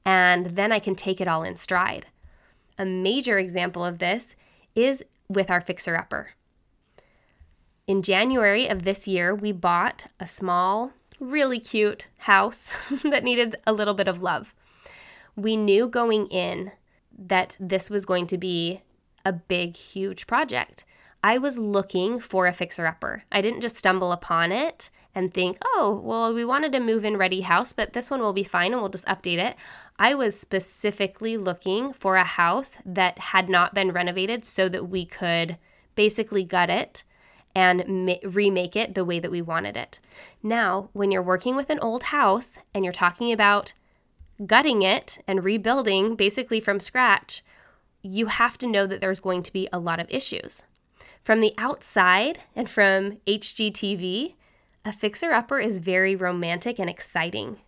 And 0.05 0.47
then 0.47 0.73
I 0.73 0.79
can 0.79 0.95
take 0.95 1.21
it 1.21 1.29
all 1.29 1.43
in 1.43 1.57
stride. 1.57 2.07
A 2.79 2.85
major 2.85 3.39
example 3.39 3.85
of 3.85 3.99
this 3.99 4.37
is 4.75 5.05
with 5.29 5.51
our 5.51 5.61
fixer 5.61 5.97
upper. 5.97 6.31
In 7.89 8.03
January 8.03 8.69
of 8.69 8.83
this 8.83 9.09
year, 9.09 9.35
we 9.35 9.51
bought 9.51 10.05
a 10.21 10.27
small, 10.27 10.93
really 11.21 11.59
cute 11.59 12.07
house 12.19 12.71
that 13.03 13.25
needed 13.25 13.57
a 13.67 13.73
little 13.73 13.95
bit 13.95 14.09
of 14.09 14.21
love. 14.21 14.55
We 15.37 15.57
knew 15.57 15.89
going 15.89 16.27
in 16.27 16.73
that 17.19 17.57
this 17.59 17.89
was 17.89 18.05
going 18.05 18.27
to 18.27 18.37
be 18.37 18.83
a 19.25 19.33
big, 19.33 19.75
huge 19.75 20.27
project. 20.27 20.85
I 21.25 21.39
was 21.39 21.59
looking 21.59 22.21
for 22.21 22.47
a 22.47 22.53
fixer 22.53 22.87
upper. 22.87 23.25
I 23.33 23.41
didn't 23.41 23.63
just 23.63 23.79
stumble 23.79 24.13
upon 24.13 24.53
it 24.53 24.91
and 25.15 25.33
think, 25.33 25.57
oh, 25.65 25.99
well, 26.05 26.35
we 26.35 26.45
wanted 26.45 26.75
a 26.75 26.81
move 26.81 27.07
in 27.07 27.17
ready 27.17 27.41
house, 27.41 27.73
but 27.73 27.95
this 27.95 28.11
one 28.11 28.21
will 28.21 28.35
be 28.35 28.45
fine 28.45 28.75
and 28.75 28.83
we'll 28.83 28.91
just 28.91 29.07
update 29.07 29.39
it. 29.39 29.57
I 29.99 30.13
was 30.13 30.39
specifically 30.39 31.39
looking 31.39 31.95
for 31.95 32.17
a 32.17 32.25
house 32.25 32.77
that 32.85 33.19
had 33.19 33.49
not 33.49 33.73
been 33.73 33.93
renovated 33.93 34.45
so 34.45 34.69
that 34.69 34.91
we 34.91 35.07
could 35.07 35.57
basically 35.95 36.45
gut 36.45 36.69
it 36.69 37.03
and 37.59 38.07
ma- 38.07 38.15
remake 38.23 38.77
it 38.77 38.95
the 38.95 39.05
way 39.05 39.19
that 39.19 39.33
we 39.33 39.43
wanted 39.43 39.77
it. 39.77 39.99
Now, 40.45 40.91
when 40.93 41.11
you're 41.11 41.21
working 41.21 41.57
with 41.57 41.71
an 41.71 41.81
old 41.81 42.05
house 42.05 42.57
and 42.73 42.85
you're 42.85 42.93
talking 42.93 43.33
about 43.33 43.73
gutting 44.47 44.83
it 44.83 45.19
and 45.27 45.45
rebuilding 45.45 46.15
basically 46.15 46.61
from 46.61 46.79
scratch, 46.79 47.43
you 48.01 48.27
have 48.27 48.59
to 48.59 48.69
know 48.69 48.87
that 48.87 49.01
there's 49.01 49.19
going 49.19 49.43
to 49.43 49.53
be 49.53 49.69
a 49.73 49.81
lot 49.81 49.99
of 49.99 50.07
issues. 50.09 50.63
From 51.25 51.41
the 51.41 51.53
outside 51.59 52.39
and 52.55 52.71
from 52.71 53.19
HGTV, 53.27 54.35
a 54.85 54.93
fixer 54.93 55.33
upper 55.33 55.59
is 55.59 55.81
very 55.81 56.15
romantic 56.15 56.79
and 56.79 56.89
exciting. 56.89 57.59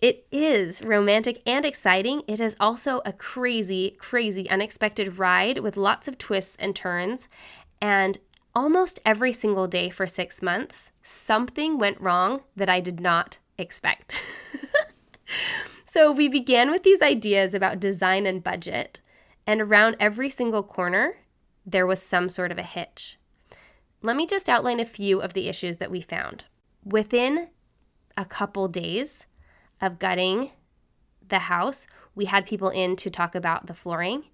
It 0.00 0.24
is 0.30 0.82
romantic 0.82 1.42
and 1.46 1.64
exciting. 1.64 2.22
It 2.28 2.38
is 2.38 2.54
also 2.60 3.02
a 3.04 3.12
crazy, 3.12 3.96
crazy, 3.98 4.48
unexpected 4.48 5.18
ride 5.18 5.58
with 5.58 5.76
lots 5.76 6.06
of 6.06 6.16
twists 6.16 6.54
and 6.60 6.76
turns. 6.76 7.26
And 7.82 8.18
almost 8.54 9.00
every 9.04 9.32
single 9.32 9.66
day 9.66 9.90
for 9.90 10.06
six 10.06 10.40
months, 10.42 10.90
something 11.02 11.78
went 11.78 12.00
wrong 12.00 12.42
that 12.56 12.68
I 12.68 12.80
did 12.80 13.00
not 13.00 13.38
expect. 13.58 14.22
so 15.86 16.12
we 16.12 16.28
began 16.28 16.70
with 16.70 16.82
these 16.82 17.02
ideas 17.02 17.54
about 17.54 17.80
design 17.80 18.26
and 18.26 18.42
budget, 18.42 19.00
and 19.46 19.60
around 19.60 19.96
every 19.98 20.30
single 20.30 20.62
corner, 20.62 21.16
there 21.66 21.86
was 21.86 22.02
some 22.02 22.28
sort 22.28 22.52
of 22.52 22.58
a 22.58 22.62
hitch. 22.62 23.18
Let 24.02 24.16
me 24.16 24.26
just 24.26 24.48
outline 24.48 24.80
a 24.80 24.84
few 24.84 25.20
of 25.20 25.32
the 25.32 25.48
issues 25.48 25.78
that 25.78 25.90
we 25.90 26.00
found. 26.00 26.44
Within 26.84 27.48
a 28.16 28.24
couple 28.24 28.68
days 28.68 29.26
of 29.80 29.98
gutting 29.98 30.50
the 31.26 31.38
house, 31.38 31.86
we 32.14 32.26
had 32.26 32.46
people 32.46 32.68
in 32.68 32.96
to 32.96 33.10
talk 33.10 33.34
about 33.34 33.66
the 33.66 33.74
flooring 33.74 34.24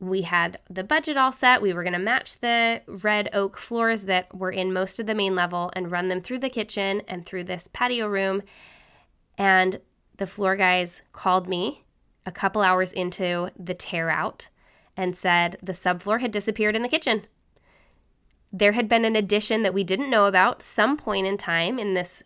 we 0.00 0.22
had 0.22 0.58
the 0.70 0.84
budget 0.84 1.16
all 1.16 1.32
set. 1.32 1.60
We 1.60 1.72
were 1.72 1.82
going 1.82 1.92
to 1.92 1.98
match 1.98 2.38
the 2.38 2.82
red 2.86 3.30
oak 3.32 3.58
floors 3.58 4.04
that 4.04 4.32
were 4.34 4.52
in 4.52 4.72
most 4.72 5.00
of 5.00 5.06
the 5.06 5.14
main 5.14 5.34
level 5.34 5.70
and 5.74 5.90
run 5.90 6.08
them 6.08 6.20
through 6.20 6.38
the 6.38 6.50
kitchen 6.50 7.02
and 7.08 7.26
through 7.26 7.44
this 7.44 7.68
patio 7.72 8.06
room. 8.06 8.42
And 9.36 9.80
the 10.16 10.26
floor 10.26 10.56
guys 10.56 11.02
called 11.12 11.48
me 11.48 11.84
a 12.26 12.32
couple 12.32 12.62
hours 12.62 12.92
into 12.92 13.48
the 13.58 13.74
tear 13.74 14.08
out 14.08 14.48
and 14.96 15.16
said 15.16 15.56
the 15.62 15.72
subfloor 15.72 16.20
had 16.20 16.30
disappeared 16.30 16.76
in 16.76 16.82
the 16.82 16.88
kitchen. 16.88 17.22
There 18.52 18.72
had 18.72 18.88
been 18.88 19.04
an 19.04 19.16
addition 19.16 19.62
that 19.62 19.74
we 19.74 19.84
didn't 19.84 20.10
know 20.10 20.26
about 20.26 20.62
some 20.62 20.96
point 20.96 21.26
in 21.26 21.36
time 21.36 21.78
in 21.78 21.94
this 21.94 22.22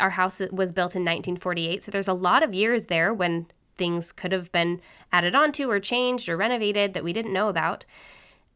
our 0.00 0.10
house 0.10 0.40
was 0.52 0.70
built 0.70 0.94
in 0.94 1.02
1948 1.02 1.82
so 1.82 1.90
there's 1.90 2.08
a 2.08 2.14
lot 2.14 2.44
of 2.44 2.54
years 2.54 2.86
there 2.86 3.12
when 3.12 3.46
things 3.76 4.12
could 4.12 4.32
have 4.32 4.50
been 4.52 4.80
added 5.12 5.34
onto 5.34 5.70
or 5.70 5.80
changed 5.80 6.28
or 6.28 6.36
renovated 6.36 6.94
that 6.94 7.04
we 7.04 7.12
didn't 7.12 7.32
know 7.32 7.48
about. 7.48 7.84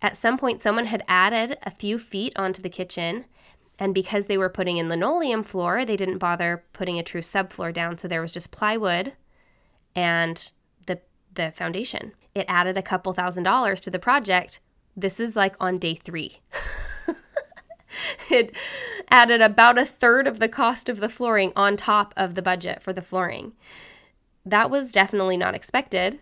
At 0.02 0.16
some 0.16 0.38
point, 0.38 0.62
someone 0.62 0.86
had 0.86 1.04
added 1.08 1.58
a 1.62 1.70
few 1.70 1.98
feet 1.98 2.38
onto 2.38 2.62
the 2.62 2.68
kitchen, 2.68 3.24
and 3.78 3.94
because 3.94 4.26
they 4.26 4.38
were 4.38 4.48
putting 4.48 4.76
in 4.76 4.88
linoleum 4.88 5.42
floor, 5.42 5.84
they 5.84 5.96
didn't 5.96 6.18
bother 6.18 6.64
putting 6.72 6.98
a 6.98 7.02
true 7.02 7.20
subfloor 7.20 7.72
down, 7.72 7.98
so 7.98 8.08
there 8.08 8.20
was 8.20 8.32
just 8.32 8.50
plywood 8.50 9.12
and 9.94 10.50
the 10.86 11.00
the 11.34 11.50
foundation. 11.52 12.12
It 12.34 12.46
added 12.48 12.76
a 12.76 12.82
couple 12.82 13.12
thousand 13.12 13.44
dollars 13.44 13.80
to 13.82 13.90
the 13.90 13.98
project. 13.98 14.60
This 14.96 15.20
is 15.20 15.36
like 15.36 15.56
on 15.60 15.78
day 15.78 15.94
3. 15.94 16.38
it 18.30 18.52
added 19.10 19.40
about 19.40 19.78
a 19.78 19.84
third 19.84 20.26
of 20.26 20.38
the 20.38 20.48
cost 20.48 20.88
of 20.88 21.00
the 21.00 21.08
flooring 21.08 21.52
on 21.56 21.76
top 21.76 22.14
of 22.16 22.34
the 22.34 22.42
budget 22.42 22.80
for 22.80 22.92
the 22.92 23.02
flooring. 23.02 23.52
That 24.46 24.70
was 24.70 24.92
definitely 24.92 25.36
not 25.36 25.54
expected. 25.54 26.20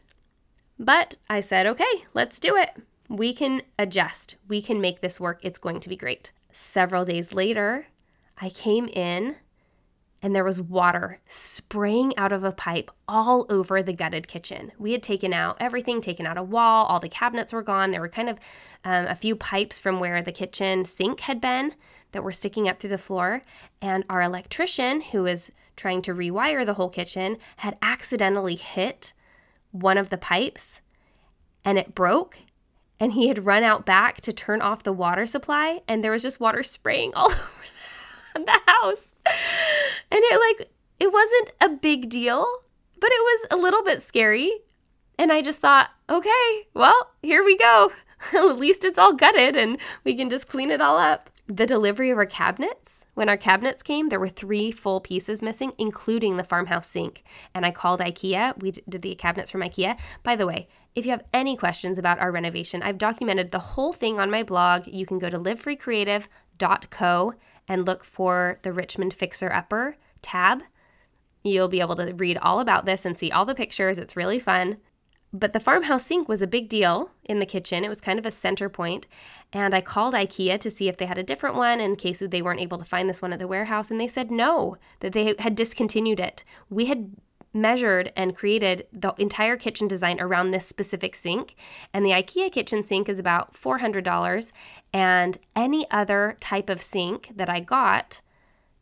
But 0.79 1.17
I 1.29 1.41
said, 1.41 1.67
okay, 1.67 2.05
let's 2.15 2.41
do 2.41 2.57
it. 2.57 2.71
We 3.09 3.35
can 3.35 3.63
adjust. 3.79 4.37
We 4.49 4.61
can 4.63 4.81
make 4.81 5.01
this 5.01 5.21
work. 5.21 5.41
It's 5.43 5.59
going 5.59 5.79
to 5.81 5.89
be 5.89 5.97
great. 5.97 6.33
Several 6.51 7.05
days 7.05 7.33
later, 7.33 7.87
I 8.41 8.49
came 8.49 8.89
in 8.89 9.37
and 10.23 10.35
there 10.35 10.43
was 10.43 10.61
water 10.61 11.21
spraying 11.27 12.17
out 12.17 12.33
of 12.33 12.45
a 12.45 12.53
pipe 12.53 12.91
all 13.07 13.45
over 13.51 13.83
the 13.83 13.93
gutted 13.93 14.27
kitchen. 14.27 14.73
We 14.79 14.93
had 14.93 15.03
taken 15.03 15.35
out 15.35 15.59
everything, 15.61 16.01
taken 16.01 16.25
out 16.25 16.39
a 16.39 16.43
wall, 16.43 16.87
all 16.87 16.99
the 16.99 17.11
cabinets 17.11 17.53
were 17.53 17.63
gone. 17.63 17.91
There 17.91 18.01
were 18.01 18.09
kind 18.09 18.31
of 18.31 18.39
um, 18.85 19.07
a 19.07 19.15
few 19.15 19.37
pipes 19.37 19.79
from 19.79 20.01
where 20.01 20.23
the 20.23 20.33
kitchen 20.33 20.87
sink 20.87 21.21
had 21.21 21.43
been 21.43 21.75
that 22.13 22.25
were 22.25 22.33
sticking 22.33 22.69
up 22.69 22.81
through 22.81 22.91
the 22.91 22.99
floor. 22.99 23.43
And 23.83 24.03
our 24.09 24.23
electrician, 24.23 25.03
who 25.03 25.25
was 25.25 25.53
trying 25.77 26.03
to 26.03 26.15
rewire 26.15 26.65
the 26.65 26.75
whole 26.75 26.89
kitchen, 26.89 27.37
had 27.59 27.77
accidentally 27.83 28.55
hit 28.55 29.13
one 29.71 29.99
of 29.99 30.11
the 30.11 30.19
pipes 30.19 30.81
and 31.65 31.79
it 31.79 31.95
broke. 31.95 32.39
And 33.01 33.13
he 33.13 33.29
had 33.29 33.45
run 33.45 33.65
out 33.65 33.85
back 33.85 34.21
to 34.23 34.33
turn 34.33 34.63
off 34.63 34.85
the 34.85 34.93
water 34.93 35.27
supply, 35.27 35.81
and 35.89 36.03
there 36.03 36.13
was 36.13 36.23
just 36.23 36.39
water 36.39 36.63
spraying 36.63 37.13
all 37.15 37.27
over 37.33 37.45
the 38.35 38.61
house. 38.67 39.15
And 40.11 40.21
it, 40.23 40.59
like, 40.59 40.71
it 41.01 41.13
wasn't 41.13 41.53
a 41.61 41.69
big 41.71 42.09
deal, 42.09 42.47
but 43.01 43.11
it 43.11 43.21
was 43.21 43.47
a 43.51 43.57
little 43.57 43.83
bit 43.83 44.01
scary. 44.01 44.53
And 45.19 45.33
I 45.33 45.43
just 45.43 45.61
thought, 45.61 45.91
okay, 46.09 46.67
well, 46.73 47.11
here 47.23 47.45
we 47.45 47.57
go. 47.57 47.91
At 48.33 48.59
least 48.59 48.85
it's 48.85 48.99
all 48.99 49.13
gutted 49.13 49.57
and 49.57 49.79
we 50.05 50.15
can 50.15 50.31
just 50.31 50.49
clean 50.49 50.71
it 50.71 50.81
all 50.81 50.97
up 50.97 51.31
the 51.47 51.67
delivery 51.67 52.11
of 52.11 52.19
our 52.19 52.27
cabinets. 52.27 53.05
When 53.15 53.29
our 53.29 53.37
cabinets 53.37 53.83
came, 53.83 54.09
there 54.09 54.21
were 54.21 54.29
three 54.29 54.71
full 54.71 55.01
pieces 55.01 55.43
missing, 55.43 55.73
including 55.79 56.37
the 56.37 56.45
farmhouse 56.45 56.87
sink. 56.87 57.23
And 57.55 57.67
I 57.67 57.71
called 57.71 58.01
IKEA. 58.01 58.61
We 58.63 58.71
did 58.71 59.03
the 59.03 59.15
cabinets 59.15 59.51
from 59.51 59.61
IKEA. 59.61 59.99
By 60.23 60.37
the 60.37 60.47
way, 60.47 60.69
if 60.95 61.05
you 61.05 61.11
have 61.11 61.25
any 61.33 61.57
questions 61.57 61.99
about 61.99 62.19
our 62.19 62.31
renovation, 62.31 62.83
I've 62.83 62.99
documented 62.99 63.51
the 63.51 63.59
whole 63.59 63.93
thing 63.93 64.19
on 64.19 64.31
my 64.31 64.43
blog. 64.43 64.87
You 64.87 65.05
can 65.05 65.19
go 65.19 65.29
to 65.29 65.39
livefreecreative.co 65.39 67.35
and 67.69 67.87
look 67.87 68.05
for 68.05 68.59
the 68.63 68.73
Richmond 68.73 69.13
Fixer 69.13 69.53
Upper 69.53 69.97
tab. 70.23 70.63
You'll 71.43 71.69
be 71.69 71.81
able 71.81 71.97
to 71.97 72.15
read 72.15 72.39
all 72.39 72.61
about 72.61 72.87
this 72.87 73.05
and 73.05 73.19
see 73.19 73.31
all 73.31 73.45
the 73.45 73.55
pictures. 73.55 73.99
It's 73.99 74.17
really 74.17 74.39
fun. 74.39 74.79
But 75.37 75.53
the 75.53 75.59
farmhouse 75.59 76.07
sink 76.07 76.29
was 76.29 76.43
a 76.43 76.47
big 76.47 76.69
deal 76.69 77.11
in 77.25 77.41
the 77.41 77.45
kitchen. 77.45 77.85
It 77.85 77.89
was 77.89 78.01
kind 78.01 78.21
of 78.21 78.25
a 78.25 78.31
center 78.31 78.69
point. 78.69 79.09
And 79.53 79.75
I 79.75 79.81
called 79.81 80.15
IKEA 80.15 80.61
to 80.61 80.71
see 80.71 80.89
if 80.89 80.97
they 80.97 81.07
had 81.07 81.19
a 81.19 81.25
different 81.25 81.57
one 81.57 81.81
in 81.81 81.97
case 81.97 82.21
they 82.21 82.41
weren't 82.41 82.61
able 82.61 82.79
to 82.79 82.85
find 82.85 83.09
this 83.09 83.21
one 83.21 83.33
at 83.33 83.41
the 83.41 83.49
warehouse. 83.49 83.91
And 83.91 84.01
they 84.01 84.07
said 84.07 84.31
no, 84.31 84.77
that 85.01 85.13
they 85.13 85.35
had 85.41 85.57
discontinued 85.57 86.21
it. 86.21 86.45
We 86.71 86.85
had 86.85 87.11
measured 87.53 88.13
and 88.17 88.37
created 88.37 88.87
the 88.93 89.13
entire 89.19 89.57
kitchen 89.57 89.89
design 89.89 90.21
around 90.21 90.53
this 90.53 90.69
specific 90.69 91.17
sink. 91.17 91.57
And 91.93 92.07
the 92.07 92.11
IKEA 92.11 92.53
kitchen 92.53 92.85
sink 92.85 93.09
is 93.09 93.19
about 93.19 93.55
$400. 93.55 94.53
And 94.93 95.37
any 95.57 95.91
other 95.91 96.37
type 96.39 96.71
of 96.71 96.81
sink 96.81 97.33
that 97.35 97.49
I 97.49 97.59
got 97.59 98.21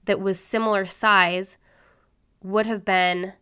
that 0.04 0.20
was 0.20 0.38
similar 0.38 0.84
size 0.84 1.56
would 2.42 2.66
have 2.66 2.84
been 2.84 3.32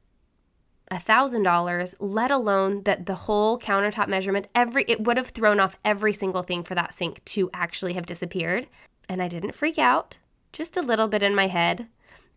$1000 0.90 1.94
let 2.00 2.30
alone 2.30 2.82
that 2.82 3.06
the 3.06 3.14
whole 3.14 3.58
countertop 3.58 4.08
measurement 4.08 4.46
every 4.54 4.84
it 4.88 5.04
would 5.04 5.16
have 5.16 5.28
thrown 5.28 5.60
off 5.60 5.76
every 5.84 6.12
single 6.12 6.42
thing 6.42 6.62
for 6.62 6.74
that 6.74 6.92
sink 6.92 7.24
to 7.24 7.48
actually 7.54 7.92
have 7.92 8.06
disappeared 8.06 8.66
and 9.08 9.22
i 9.22 9.28
didn't 9.28 9.54
freak 9.54 9.78
out 9.78 10.18
just 10.52 10.76
a 10.76 10.82
little 10.82 11.06
bit 11.06 11.22
in 11.22 11.34
my 11.34 11.46
head 11.46 11.86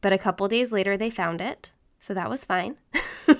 but 0.01 0.13
a 0.13 0.17
couple 0.17 0.47
days 0.47 0.71
later 0.71 0.95
they 0.95 1.09
found 1.09 1.41
it 1.41 1.71
so 1.99 2.13
that 2.13 2.29
was 2.29 2.45
fine 2.45 2.77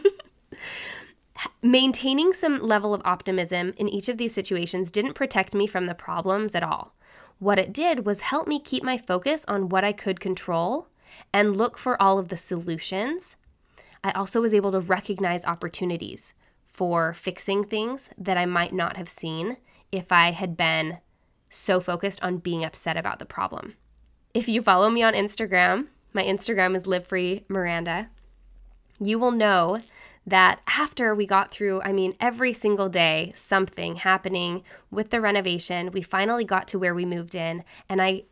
Maintaining 1.62 2.34
some 2.34 2.62
level 2.62 2.94
of 2.94 3.02
optimism 3.06 3.74
in 3.78 3.90
each 3.90 4.10
of 4.10 4.18
these 4.18 4.34
situations 4.34 4.92
didn't 4.92 5.14
protect 5.14 5.54
me 5.54 5.68
from 5.68 5.86
the 5.86 5.96
problems 5.96 6.56
at 6.56 6.64
all. 6.64 6.94
What 7.40 7.60
it 7.60 7.74
did 7.74 8.06
was 8.06 8.22
help 8.22 8.48
me 8.48 8.60
keep 8.60 8.84
my 8.84 8.98
focus 8.98 9.46
on 9.48 9.70
what 9.70 9.84
I 9.84 9.94
could 9.94 10.20
control 10.20 10.88
and 11.34 11.58
look 11.58 11.78
for 11.78 12.02
all 12.02 12.20
of 12.20 12.30
the 12.30 12.38
solutions. 12.38 13.36
I 14.04 14.12
also 14.12 14.42
was 14.42 14.54
able 14.54 14.72
to 14.72 14.80
recognize 14.82 15.46
opportunities 15.46 16.34
for 16.68 17.14
fixing 17.14 17.64
things 17.64 18.10
that 18.18 18.38
I 18.38 18.46
might 18.46 18.74
not 18.74 18.98
have 18.98 19.10
seen 19.10 19.58
if 19.92 20.12
I 20.12 20.32
had 20.32 20.58
been 20.58 20.98
so 21.50 21.80
focused 21.80 22.22
on 22.24 22.38
being 22.38 22.66
upset 22.66 22.98
about 22.98 23.20
the 23.20 23.26
problem. 23.26 23.76
If 24.34 24.50
you 24.50 24.62
follow 24.62 24.90
me 24.90 25.04
on 25.04 25.14
Instagram, 25.14 25.88
my 26.14 26.24
Instagram 26.24 26.76
is 26.76 26.88
live 26.88 27.06
free 27.06 27.46
Miranda. 27.48 28.10
You 29.00 29.20
will 29.20 29.32
know 29.32 29.82
that 30.26 30.62
after 30.68 31.14
we 31.14 31.26
got 31.26 31.52
through, 31.52 31.82
I 31.82 31.92
mean, 31.92 32.14
every 32.20 32.54
single 32.54 32.90
day, 32.90 33.34
something 33.36 33.98
happening 33.98 34.64
with 34.90 35.10
the 35.10 35.22
renovation, 35.22 35.92
we 35.92 36.02
finally 36.02 36.46
got 36.46 36.68
to 36.70 36.80
where 36.80 36.96
we 36.96 37.06
moved 37.06 37.36
in, 37.36 37.64
and 37.90 38.02
I 38.02 38.24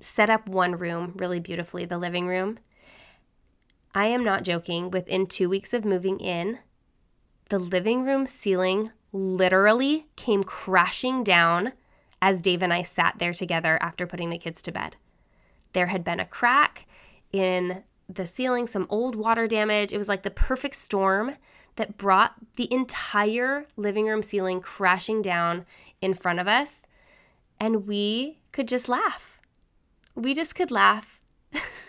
set 0.00 0.30
up 0.30 0.48
one 0.48 0.76
room 0.76 1.14
really 1.16 1.40
beautifully, 1.40 1.84
the 1.84 1.98
living 1.98 2.28
room. 2.28 2.58
I 3.98 4.06
am 4.06 4.22
not 4.22 4.44
joking. 4.44 4.92
Within 4.92 5.26
two 5.26 5.48
weeks 5.48 5.74
of 5.74 5.84
moving 5.84 6.20
in, 6.20 6.60
the 7.48 7.58
living 7.58 8.04
room 8.04 8.28
ceiling 8.28 8.92
literally 9.12 10.06
came 10.14 10.44
crashing 10.44 11.24
down 11.24 11.72
as 12.22 12.40
Dave 12.40 12.62
and 12.62 12.72
I 12.72 12.82
sat 12.82 13.18
there 13.18 13.34
together 13.34 13.76
after 13.82 14.06
putting 14.06 14.30
the 14.30 14.38
kids 14.38 14.62
to 14.62 14.70
bed. 14.70 14.94
There 15.72 15.88
had 15.88 16.04
been 16.04 16.20
a 16.20 16.24
crack 16.24 16.86
in 17.32 17.82
the 18.08 18.24
ceiling, 18.24 18.68
some 18.68 18.86
old 18.88 19.16
water 19.16 19.48
damage. 19.48 19.92
It 19.92 19.98
was 19.98 20.08
like 20.08 20.22
the 20.22 20.30
perfect 20.30 20.76
storm 20.76 21.34
that 21.74 21.98
brought 21.98 22.34
the 22.54 22.72
entire 22.72 23.66
living 23.76 24.06
room 24.06 24.22
ceiling 24.22 24.60
crashing 24.60 25.22
down 25.22 25.66
in 26.00 26.14
front 26.14 26.38
of 26.38 26.46
us. 26.46 26.84
And 27.58 27.84
we 27.88 28.38
could 28.52 28.68
just 28.68 28.88
laugh. 28.88 29.40
We 30.14 30.34
just 30.34 30.54
could 30.54 30.70
laugh. 30.70 31.18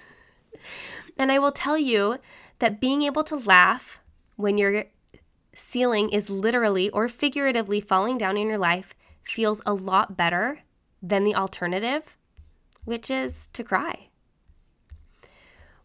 and 1.19 1.31
I 1.31 1.37
will 1.37 1.51
tell 1.51 1.77
you 1.77 2.17
that 2.59 2.79
being 2.79 3.03
able 3.03 3.23
to 3.25 3.35
laugh 3.35 3.99
when 4.37 4.57
your 4.57 4.85
ceiling 5.53 6.09
is 6.09 6.29
literally 6.29 6.89
or 6.91 7.09
figuratively 7.09 7.81
falling 7.81 8.17
down 8.17 8.37
in 8.37 8.47
your 8.47 8.57
life 8.57 8.95
feels 9.21 9.61
a 9.65 9.73
lot 9.73 10.15
better 10.15 10.61
than 11.03 11.25
the 11.25 11.35
alternative, 11.35 12.17
which 12.85 13.11
is 13.11 13.47
to 13.53 13.63
cry. 13.63 14.07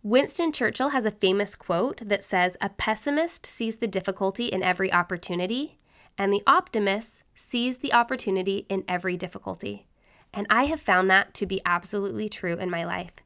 Winston 0.05 0.53
Churchill 0.53 0.91
has 0.91 1.05
a 1.05 1.11
famous 1.11 1.57
quote 1.57 2.07
that 2.07 2.23
says, 2.23 2.57
A 2.61 2.69
pessimist 2.69 3.45
sees 3.45 3.77
the 3.77 3.89
difficulty 3.89 4.47
in 4.47 4.63
every 4.63 4.93
opportunity, 4.93 5.79
and 6.17 6.33
the 6.33 6.43
optimist 6.47 7.25
sees 7.35 7.79
the 7.79 7.93
opportunity 7.93 8.67
in 8.69 8.85
every 8.87 9.17
difficulty. 9.17 9.87
And 10.33 10.47
I 10.51 10.65
have 10.65 10.81
found 10.81 11.11
that 11.11 11.35
to 11.35 11.47
be 11.47 11.61
absolutely 11.65 12.29
true 12.29 12.57
in 12.57 12.71
my 12.71 12.85
life. 12.85 13.24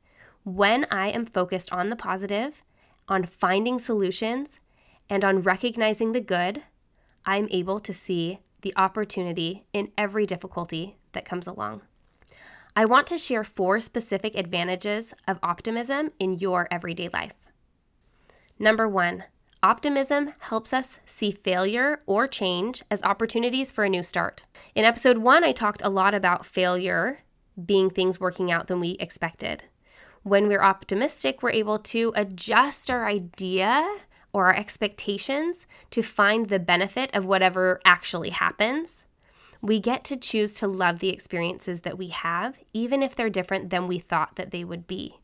When 0.49 0.87
I 0.91 1.11
am 1.11 1.27
focused 1.27 1.71
on 1.75 1.91
the 1.91 1.95
positive, 1.95 2.63
on 3.07 3.27
finding 3.27 3.79
solutions, 3.79 4.61
and 5.11 5.23
on 5.23 5.41
recognizing 5.41 6.13
the 6.13 6.23
good, 6.23 6.63
I'm 7.27 7.49
able 7.51 7.81
to 7.81 7.93
see 7.93 8.39
the 8.63 8.73
opportunity 8.75 9.67
in 9.75 9.93
every 9.99 10.25
difficulty 10.25 10.97
that 11.13 11.27
comes 11.27 11.49
along. 11.49 11.83
I 12.75 12.87
want 12.87 13.07
to 13.09 13.19
share 13.19 13.45
four 13.45 13.79
specific 13.81 14.35
advantages 14.37 15.13
of 15.27 15.39
optimism 15.43 16.13
in 16.19 16.39
your 16.39 16.67
everyday 16.71 17.11
life. 17.11 17.35
Number 18.59 18.89
one, 18.89 19.25
optimism 19.63 20.33
helps 20.39 20.73
us 20.73 20.99
see 21.05 21.31
failure 21.31 22.01
or 22.07 22.27
change 22.27 22.83
as 22.91 23.03
opportunities 23.03 23.71
for 23.71 23.85
a 23.85 23.91
new 23.91 24.03
start. 24.03 24.47
In 24.75 24.87
episode 24.87 25.19
one, 25.19 25.45
I 25.45 25.53
talked 25.53 25.83
a 25.85 25.91
lot 25.91 26.15
about 26.15 26.47
failure 26.47 27.19
being 27.67 27.91
things 27.91 28.19
working 28.19 28.51
out 28.51 28.69
than 28.69 28.81
we 28.81 28.93
expected. 28.93 29.65
When 30.29 30.49
we're 30.49 30.63
optimistic, 30.63 31.43
we're 31.43 31.51
able 31.51 31.79
to 31.79 32.13
adjust 32.15 32.91
our 32.91 33.07
idea 33.07 33.97
or 34.33 34.47
our 34.47 34.55
expectations 34.55 35.67
to 35.91 36.03
find 36.03 36.49
the 36.49 36.59
benefit 36.59 37.15
of 37.15 37.25
whatever 37.25 37.81
actually 37.85 38.31
happens 38.31 39.05
we 39.61 39.81
get 39.81 40.05
to 40.05 40.17
choose 40.17 40.53
to 40.55 40.69
love 40.69 40.99
the 40.99 41.11
experiences 41.11 41.81
that 41.81 41.99
we 41.99 42.09
have, 42.09 42.59
even 42.73 43.03
if 43.03 43.15
they're 43.15 43.31
different 43.31 43.71
than 43.71 43.89
we 43.89 43.99
thought 43.99 44.37
that 44.37 44.51
they 44.51 44.65
would 44.65 44.87
be. 44.87 45.19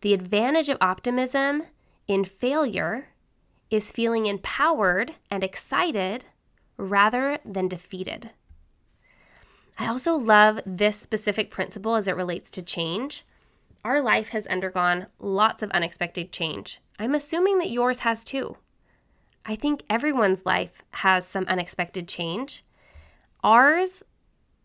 The 0.00 0.14
advantage 0.14 0.68
of 0.68 0.78
optimism 0.80 1.64
in 2.06 2.24
failure 2.24 3.08
is 3.70 3.92
feeling 3.92 4.26
empowered 4.26 5.14
and 5.30 5.42
excited 5.42 6.24
rather 6.76 7.38
than 7.44 7.68
defeated. 7.68 8.30
I 9.78 9.88
also 9.88 10.14
love 10.14 10.60
this 10.66 10.98
specific 11.00 11.50
principle 11.50 11.96
as 11.96 12.06
it 12.06 12.16
relates 12.16 12.50
to 12.50 12.62
change. 12.62 13.24
Our 13.84 14.00
life 14.00 14.28
has 14.28 14.46
undergone 14.46 15.08
lots 15.18 15.60
of 15.60 15.70
unexpected 15.72 16.30
change. 16.30 16.80
I'm 17.00 17.16
assuming 17.16 17.58
that 17.58 17.70
yours 17.70 17.98
has 18.00 18.22
too. 18.22 18.56
I 19.44 19.56
think 19.56 19.82
everyone's 19.90 20.46
life 20.46 20.82
has 20.92 21.26
some 21.26 21.46
unexpected 21.48 22.06
change. 22.06 22.64
Ours 23.42 24.04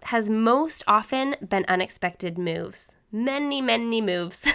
has 0.04 0.30
most 0.30 0.84
often 0.88 1.36
been 1.50 1.66
unexpected 1.68 2.38
moves. 2.38 2.96
Many, 3.12 3.60
many 3.60 4.02
moves. 4.02 4.46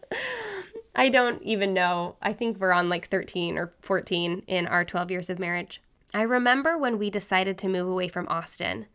I 0.96 1.08
don't 1.08 1.40
even 1.42 1.72
know. 1.72 2.16
I 2.20 2.32
think 2.32 2.58
we're 2.58 2.72
on 2.72 2.88
like 2.88 3.06
13 3.06 3.56
or 3.56 3.72
14 3.82 4.42
in 4.48 4.66
our 4.66 4.84
12 4.84 5.12
years 5.12 5.30
of 5.30 5.38
marriage. 5.38 5.80
I 6.12 6.22
remember 6.22 6.76
when 6.76 6.98
we 6.98 7.08
decided 7.08 7.56
to 7.58 7.68
move 7.68 7.86
away 7.86 8.08
from 8.08 8.26
Austin, 8.26 8.86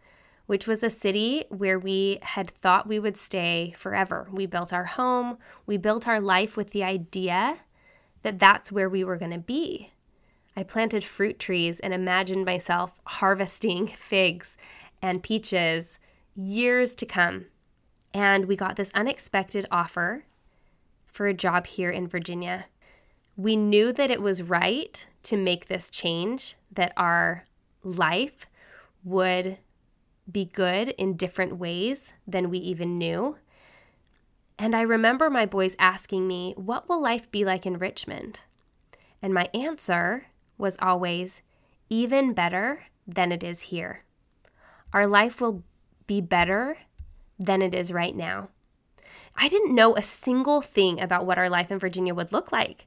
which 0.45 0.67
was 0.67 0.83
a 0.83 0.89
city 0.89 1.45
where 1.49 1.79
we 1.79 2.19
had 2.21 2.51
thought 2.51 2.87
we 2.87 2.99
would 2.99 3.17
stay 3.17 3.73
forever. 3.77 4.27
We 4.31 4.45
built 4.45 4.73
our 4.73 4.85
home, 4.85 5.37
we 5.65 5.77
built 5.77 6.07
our 6.07 6.21
life 6.21 6.55
with 6.55 6.71
the 6.71 6.83
idea 6.83 7.57
that 8.23 8.39
that's 8.39 8.71
where 8.71 8.89
we 8.89 9.03
were 9.03 9.17
going 9.17 9.31
to 9.31 9.37
be. 9.37 9.91
I 10.55 10.63
planted 10.63 11.03
fruit 11.03 11.37
trees 11.37 11.79
and 11.79 11.93
imagined 11.93 12.45
myself 12.45 12.99
harvesting 13.05 13.87
figs 14.11 14.57
and 15.01 15.21
peaches 15.21 15.99
years 16.35 16.95
to 16.95 17.05
come. 17.05 17.45
And 18.13 18.45
we 18.45 18.55
got 18.55 18.75
this 18.75 18.91
unexpected 18.93 19.65
offer 19.71 20.23
for 21.05 21.27
a 21.27 21.33
job 21.33 21.67
here 21.67 21.89
in 21.89 22.07
Virginia. 22.07 22.65
We 23.37 23.55
knew 23.55 23.91
that 23.93 24.11
it 24.11 24.21
was 24.21 24.43
right 24.43 25.05
to 25.23 25.37
make 25.37 25.67
this 25.67 25.89
change, 25.89 26.55
that 26.71 26.93
our 26.95 27.45
life 27.83 28.47
would 29.03 29.57
be 30.31 30.45
good 30.45 30.89
in 30.89 31.17
different 31.17 31.57
ways 31.57 32.11
than 32.27 32.49
we 32.49 32.57
even 32.59 32.97
knew. 32.97 33.37
And 34.57 34.75
I 34.75 34.81
remember 34.81 35.29
my 35.29 35.45
boys 35.45 35.75
asking 35.79 36.27
me, 36.27 36.53
What 36.55 36.87
will 36.87 37.01
life 37.01 37.29
be 37.31 37.45
like 37.45 37.65
in 37.65 37.77
Richmond? 37.77 38.41
And 39.21 39.33
my 39.33 39.49
answer 39.53 40.27
was 40.57 40.77
always 40.81 41.41
even 41.89 42.33
better 42.33 42.83
than 43.07 43.31
it 43.31 43.43
is 43.43 43.61
here. 43.61 44.03
Our 44.93 45.07
life 45.07 45.41
will 45.41 45.63
be 46.07 46.21
better 46.21 46.77
than 47.37 47.61
it 47.61 47.73
is 47.73 47.91
right 47.91 48.15
now. 48.15 48.49
I 49.35 49.49
didn't 49.49 49.75
know 49.75 49.95
a 49.95 50.01
single 50.01 50.61
thing 50.61 51.01
about 51.01 51.25
what 51.25 51.37
our 51.37 51.49
life 51.49 51.71
in 51.71 51.79
Virginia 51.79 52.15
would 52.15 52.31
look 52.31 52.51
like. 52.51 52.85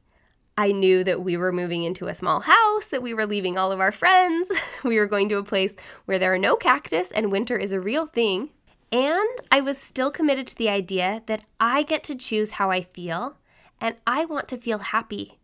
I 0.58 0.72
knew 0.72 1.04
that 1.04 1.22
we 1.22 1.36
were 1.36 1.52
moving 1.52 1.84
into 1.84 2.08
a 2.08 2.14
small 2.14 2.40
house, 2.40 2.88
that 2.88 3.00
we 3.00 3.14
were 3.14 3.26
leaving 3.26 3.56
all 3.56 3.70
of 3.70 3.78
our 3.78 3.92
friends, 3.92 4.50
we 4.84 4.98
were 4.98 5.06
going 5.06 5.28
to 5.28 5.38
a 5.38 5.44
place 5.44 5.76
where 6.06 6.18
there 6.18 6.34
are 6.34 6.38
no 6.38 6.56
cactus 6.56 7.12
and 7.12 7.30
winter 7.30 7.56
is 7.56 7.70
a 7.70 7.80
real 7.80 8.06
thing. 8.06 8.50
And 8.90 9.38
I 9.52 9.60
was 9.60 9.78
still 9.78 10.10
committed 10.10 10.48
to 10.48 10.56
the 10.56 10.68
idea 10.68 11.22
that 11.26 11.44
I 11.60 11.84
get 11.84 12.02
to 12.04 12.16
choose 12.16 12.52
how 12.52 12.72
I 12.72 12.80
feel 12.80 13.36
and 13.80 13.94
I 14.04 14.24
want 14.24 14.48
to 14.48 14.58
feel 14.58 14.78
happy. 14.78 15.38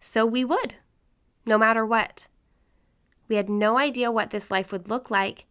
So 0.00 0.26
we 0.26 0.44
would 0.44 0.74
no 1.46 1.56
matter 1.56 1.86
what. 1.86 2.26
We 3.28 3.36
had 3.36 3.48
no 3.48 3.78
idea 3.78 4.10
what 4.10 4.30
this 4.30 4.50
life 4.50 4.72
would 4.72 4.88
look 4.88 5.10
like, 5.10 5.46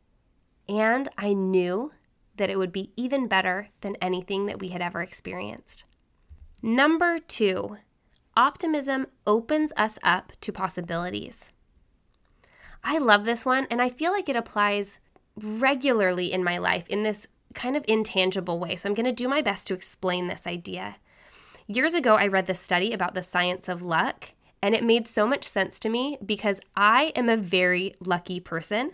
and 0.68 1.08
I 1.18 1.34
knew 1.34 1.94
that 2.36 2.50
it 2.50 2.58
would 2.58 2.74
be 2.74 2.92
even 2.98 3.28
better 3.28 3.70
than 3.80 3.96
anything 4.02 4.46
that 4.48 4.60
we 4.60 4.70
had 4.70 4.82
ever 4.82 5.02
experienced. 5.02 5.86
Number 6.62 7.20
two, 7.20 7.78
optimism 8.36 9.08
opens 9.26 9.72
us 9.78 9.98
up 10.04 10.32
to 10.42 10.52
possibilities. 10.52 11.52
I 12.84 13.00
love 13.00 13.26
this 13.26 13.46
one, 13.46 13.68
and 13.72 13.82
I 13.82 13.90
feel 13.90 14.12
like 14.12 14.30
it 14.30 14.36
applies 14.36 15.00
regularly 15.36 16.32
in 16.32 16.44
my 16.44 16.58
life 16.58 16.88
in 16.88 17.04
this 17.04 17.28
kind 17.54 17.76
of 17.76 17.86
intangible 17.88 18.60
way. 18.60 18.76
So 18.76 18.88
I'm 18.88 18.96
going 18.96 19.06
to 19.06 19.12
do 19.12 19.28
my 19.28 19.42
best 19.42 19.68
to 19.68 19.74
explain 19.74 20.28
this 20.28 20.46
idea. 20.46 20.98
Years 21.68 21.96
ago, 21.96 22.16
I 22.16 22.28
read 22.28 22.46
this 22.46 22.60
study 22.60 22.94
about 22.94 23.16
the 23.16 23.24
science 23.24 23.68
of 23.68 23.82
luck, 23.82 24.32
and 24.62 24.76
it 24.76 24.84
made 24.84 25.08
so 25.08 25.26
much 25.26 25.44
sense 25.44 25.80
to 25.80 25.90
me 25.90 26.18
because 26.24 26.62
I 26.76 27.12
am 27.16 27.28
a 27.28 27.38
very 27.38 27.96
lucky 28.00 28.40
person. 28.40 28.92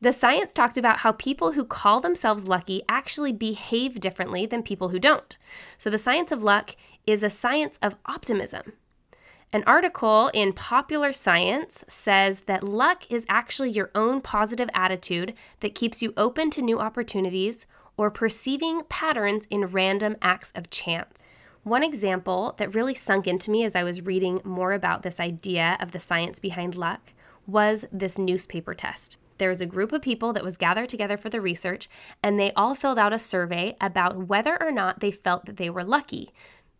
The 0.00 0.12
science 0.12 0.52
talked 0.52 0.76
about 0.76 0.98
how 0.98 1.12
people 1.12 1.52
who 1.52 1.64
call 1.64 2.00
themselves 2.00 2.48
lucky 2.48 2.82
actually 2.88 3.32
behave 3.32 4.00
differently 4.00 4.46
than 4.46 4.62
people 4.62 4.88
who 4.88 4.98
don't. 4.98 5.38
So, 5.78 5.88
the 5.88 5.96
science 5.96 6.32
of 6.32 6.42
luck 6.42 6.76
is 7.06 7.22
a 7.22 7.30
science 7.30 7.78
of 7.82 7.96
optimism. 8.06 8.72
An 9.52 9.62
article 9.66 10.28
in 10.34 10.52
Popular 10.52 11.12
Science 11.12 11.84
says 11.88 12.40
that 12.40 12.64
luck 12.64 13.10
is 13.10 13.24
actually 13.28 13.70
your 13.70 13.90
own 13.94 14.20
positive 14.20 14.68
attitude 14.74 15.34
that 15.60 15.74
keeps 15.74 16.02
you 16.02 16.12
open 16.16 16.50
to 16.50 16.62
new 16.62 16.80
opportunities 16.80 17.66
or 17.96 18.10
perceiving 18.10 18.82
patterns 18.88 19.46
in 19.48 19.66
random 19.66 20.16
acts 20.20 20.52
of 20.56 20.68
chance. 20.68 21.22
One 21.62 21.82
example 21.82 22.54
that 22.58 22.74
really 22.74 22.94
sunk 22.94 23.26
into 23.26 23.50
me 23.50 23.64
as 23.64 23.74
I 23.74 23.84
was 23.84 24.02
reading 24.02 24.40
more 24.44 24.72
about 24.72 25.02
this 25.02 25.18
idea 25.20 25.76
of 25.80 25.92
the 25.92 25.98
science 25.98 26.38
behind 26.38 26.74
luck 26.74 27.12
was 27.46 27.86
this 27.92 28.18
newspaper 28.18 28.74
test. 28.74 29.18
There 29.38 29.48
was 29.48 29.60
a 29.60 29.66
group 29.66 29.92
of 29.92 30.02
people 30.02 30.32
that 30.32 30.44
was 30.44 30.56
gathered 30.56 30.88
together 30.88 31.16
for 31.16 31.28
the 31.28 31.40
research, 31.40 31.88
and 32.22 32.38
they 32.38 32.52
all 32.52 32.74
filled 32.74 32.98
out 32.98 33.12
a 33.12 33.18
survey 33.18 33.76
about 33.80 34.28
whether 34.28 34.60
or 34.62 34.72
not 34.72 35.00
they 35.00 35.10
felt 35.10 35.44
that 35.46 35.56
they 35.56 35.68
were 35.68 35.84
lucky. 35.84 36.30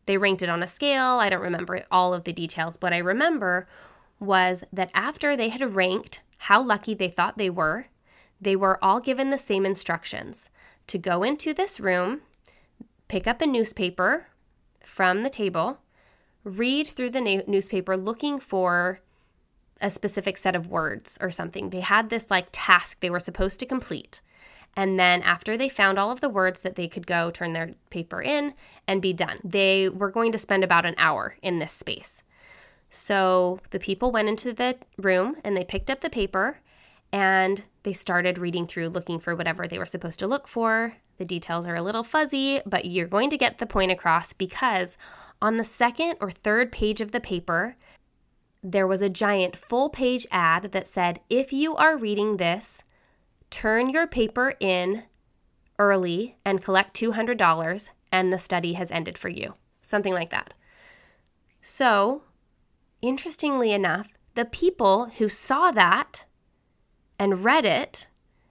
They 0.06 0.18
ranked 0.18 0.42
it 0.42 0.48
on 0.48 0.62
a 0.62 0.66
scale. 0.66 1.18
I 1.18 1.28
don't 1.28 1.42
remember 1.42 1.84
all 1.90 2.14
of 2.14 2.24
the 2.24 2.32
details. 2.32 2.78
What 2.80 2.92
I 2.92 2.98
remember 2.98 3.66
was 4.18 4.64
that 4.72 4.90
after 4.94 5.36
they 5.36 5.48
had 5.48 5.74
ranked 5.74 6.22
how 6.38 6.62
lucky 6.62 6.94
they 6.94 7.08
thought 7.08 7.38
they 7.38 7.50
were, 7.50 7.86
they 8.40 8.56
were 8.56 8.82
all 8.82 9.00
given 9.00 9.30
the 9.30 9.38
same 9.38 9.66
instructions 9.66 10.48
to 10.86 10.98
go 10.98 11.22
into 11.22 11.52
this 11.52 11.80
room, 11.80 12.22
pick 13.08 13.26
up 13.26 13.40
a 13.40 13.46
newspaper 13.46 14.28
from 14.84 15.22
the 15.22 15.30
table, 15.30 15.78
read 16.44 16.86
through 16.86 17.10
the 17.10 17.20
na- 17.20 17.42
newspaper 17.46 17.96
looking 17.96 18.38
for 18.38 19.00
a 19.80 19.90
specific 19.90 20.38
set 20.38 20.54
of 20.54 20.68
words 20.68 21.18
or 21.20 21.30
something. 21.30 21.70
They 21.70 21.80
had 21.80 22.08
this 22.08 22.30
like 22.30 22.48
task 22.52 23.00
they 23.00 23.10
were 23.10 23.20
supposed 23.20 23.58
to 23.60 23.66
complete. 23.66 24.20
And 24.76 25.00
then 25.00 25.22
after 25.22 25.56
they 25.56 25.70
found 25.70 25.98
all 25.98 26.10
of 26.10 26.20
the 26.20 26.28
words 26.28 26.60
that 26.60 26.76
they 26.76 26.86
could 26.86 27.06
go 27.06 27.30
turn 27.30 27.54
their 27.54 27.72
paper 27.88 28.20
in 28.20 28.52
and 28.86 29.00
be 29.00 29.14
done, 29.14 29.38
they 29.42 29.88
were 29.88 30.10
going 30.10 30.32
to 30.32 30.38
spend 30.38 30.62
about 30.62 30.84
an 30.84 30.94
hour 30.98 31.36
in 31.42 31.58
this 31.58 31.72
space. 31.72 32.22
So 32.90 33.58
the 33.70 33.78
people 33.78 34.12
went 34.12 34.28
into 34.28 34.52
the 34.52 34.76
room 34.98 35.36
and 35.42 35.56
they 35.56 35.64
picked 35.64 35.90
up 35.90 36.00
the 36.00 36.10
paper 36.10 36.58
and 37.12 37.64
they 37.82 37.92
started 37.92 38.38
reading 38.38 38.66
through 38.66 38.90
looking 38.90 39.18
for 39.18 39.34
whatever 39.34 39.66
they 39.66 39.78
were 39.78 39.86
supposed 39.86 40.18
to 40.18 40.26
look 40.26 40.46
for. 40.46 40.94
The 41.18 41.24
details 41.24 41.66
are 41.66 41.76
a 41.76 41.82
little 41.82 42.02
fuzzy, 42.02 42.60
but 42.66 42.84
you're 42.84 43.06
going 43.06 43.30
to 43.30 43.38
get 43.38 43.58
the 43.58 43.66
point 43.66 43.90
across 43.90 44.34
because 44.34 44.98
on 45.40 45.56
the 45.56 45.64
second 45.64 46.16
or 46.20 46.30
third 46.30 46.70
page 46.70 47.00
of 47.00 47.12
the 47.12 47.20
paper, 47.20 47.76
there 48.62 48.86
was 48.86 49.00
a 49.00 49.08
giant 49.08 49.56
full 49.56 49.88
page 49.88 50.26
ad 50.30 50.72
that 50.72 50.88
said, 50.88 51.20
If 51.30 51.52
you 51.52 51.76
are 51.76 51.96
reading 51.96 52.36
this, 52.36 52.82
turn 53.50 53.90
your 53.90 54.06
paper 54.06 54.54
in 54.60 55.04
early 55.78 56.36
and 56.44 56.62
collect 56.62 56.98
$200, 56.98 57.88
and 58.12 58.32
the 58.32 58.38
study 58.38 58.74
has 58.74 58.90
ended 58.90 59.18
for 59.18 59.28
you. 59.28 59.54
Something 59.80 60.14
like 60.14 60.30
that. 60.30 60.54
So, 61.60 62.22
interestingly 63.02 63.72
enough, 63.72 64.14
the 64.34 64.44
people 64.44 65.06
who 65.18 65.28
saw 65.28 65.70
that 65.72 66.24
and 67.18 67.44
read 67.44 67.64
it 67.64 68.08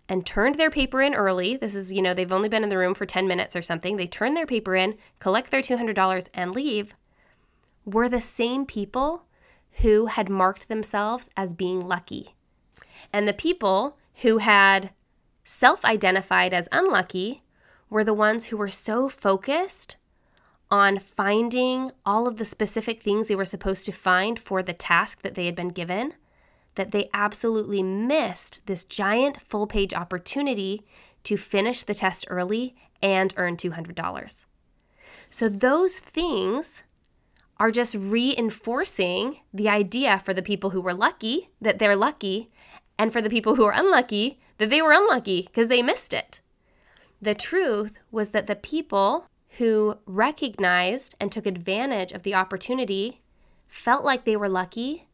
and 0.08 0.26
turned 0.26 0.56
their 0.56 0.70
paper 0.70 1.02
in 1.02 1.16
early, 1.16 1.56
this 1.58 1.76
is, 1.76 1.92
you 1.92 2.02
know, 2.02 2.14
they've 2.14 2.32
only 2.32 2.50
been 2.50 2.64
in 2.64 2.70
the 2.70 2.78
room 2.78 2.94
for 2.94 3.06
10 3.06 3.28
minutes 3.28 3.56
or 3.56 3.62
something, 3.62 3.96
they 3.96 4.08
turn 4.08 4.34
their 4.34 4.46
paper 4.46 4.76
in, 4.76 4.98
collect 5.20 5.52
their 5.52 5.62
$200, 5.62 6.28
and 6.34 6.54
leave, 6.54 6.96
were 7.86 8.10
the 8.10 8.22
same 8.22 8.66
people 8.66 9.24
who 9.82 10.06
had 10.08 10.30
marked 10.30 10.68
themselves 10.68 11.30
as 11.36 11.54
being 11.54 11.82
lucky. 11.82 12.36
And 13.12 13.28
the 13.28 13.34
people 13.34 13.98
who 14.22 14.38
had 14.40 14.92
self 15.44 15.86
identified 15.86 16.54
as 16.54 16.70
unlucky 16.72 17.44
were 17.90 18.04
the 18.04 18.14
ones 18.14 18.46
who 18.46 18.58
were 18.58 18.70
so 18.70 19.10
focused 19.10 19.98
on 20.72 20.98
finding 20.98 21.92
all 22.06 22.28
of 22.28 22.38
the 22.38 22.46
specific 22.46 23.00
things 23.00 23.28
they 23.28 23.36
were 23.36 23.46
supposed 23.46 23.86
to 23.86 23.92
find 23.92 24.40
for 24.40 24.64
the 24.64 24.74
task 24.74 25.22
that 25.22 25.36
they 25.36 25.46
had 25.46 25.56
been 25.56 25.70
given 25.70 26.14
that 26.76 26.92
they 26.92 27.10
absolutely 27.14 27.82
missed 27.82 28.66
this 28.66 28.84
giant 28.84 29.42
full 29.42 29.66
page 29.66 29.94
opportunity 29.94 30.86
to 31.24 31.38
finish 31.38 31.84
the 31.84 31.94
test 31.94 32.26
early 32.30 32.76
and 33.02 33.34
earn 33.38 33.58
$200. 33.58 34.46
So, 35.30 35.50
those 35.50 35.98
things 35.98 36.84
are 37.58 37.72
just 37.72 37.96
reinforcing 37.96 39.40
the 39.54 39.70
idea 39.70 40.20
for 40.20 40.34
the 40.34 40.42
people 40.42 40.72
who 40.72 40.82
were 40.82 40.94
lucky 40.94 41.50
that 41.62 41.80
they're 41.80 41.96
lucky, 41.96 42.52
and 42.98 43.12
for 43.12 43.22
the 43.22 43.30
people 43.30 43.56
who 43.56 43.66
are 43.66 43.74
unlucky 43.74 44.40
that 44.58 44.70
they 44.70 44.82
were 44.82 44.94
unlucky 44.94 45.44
because 45.44 45.68
they 45.68 45.82
missed 45.82 46.14
it. 46.14 46.42
The 47.22 47.36
truth 47.36 48.00
was 48.12 48.30
that 48.30 48.48
the 48.48 48.56
people 48.56 49.28
who 49.58 49.98
recognized 50.06 51.16
and 51.20 51.32
took 51.32 51.46
advantage 51.46 52.12
of 52.12 52.24
the 52.24 52.36
opportunity 52.36 53.22
felt 53.68 54.04
like 54.04 54.26
they 54.26 54.36
were 54.36 54.50
lucky, 54.50 55.08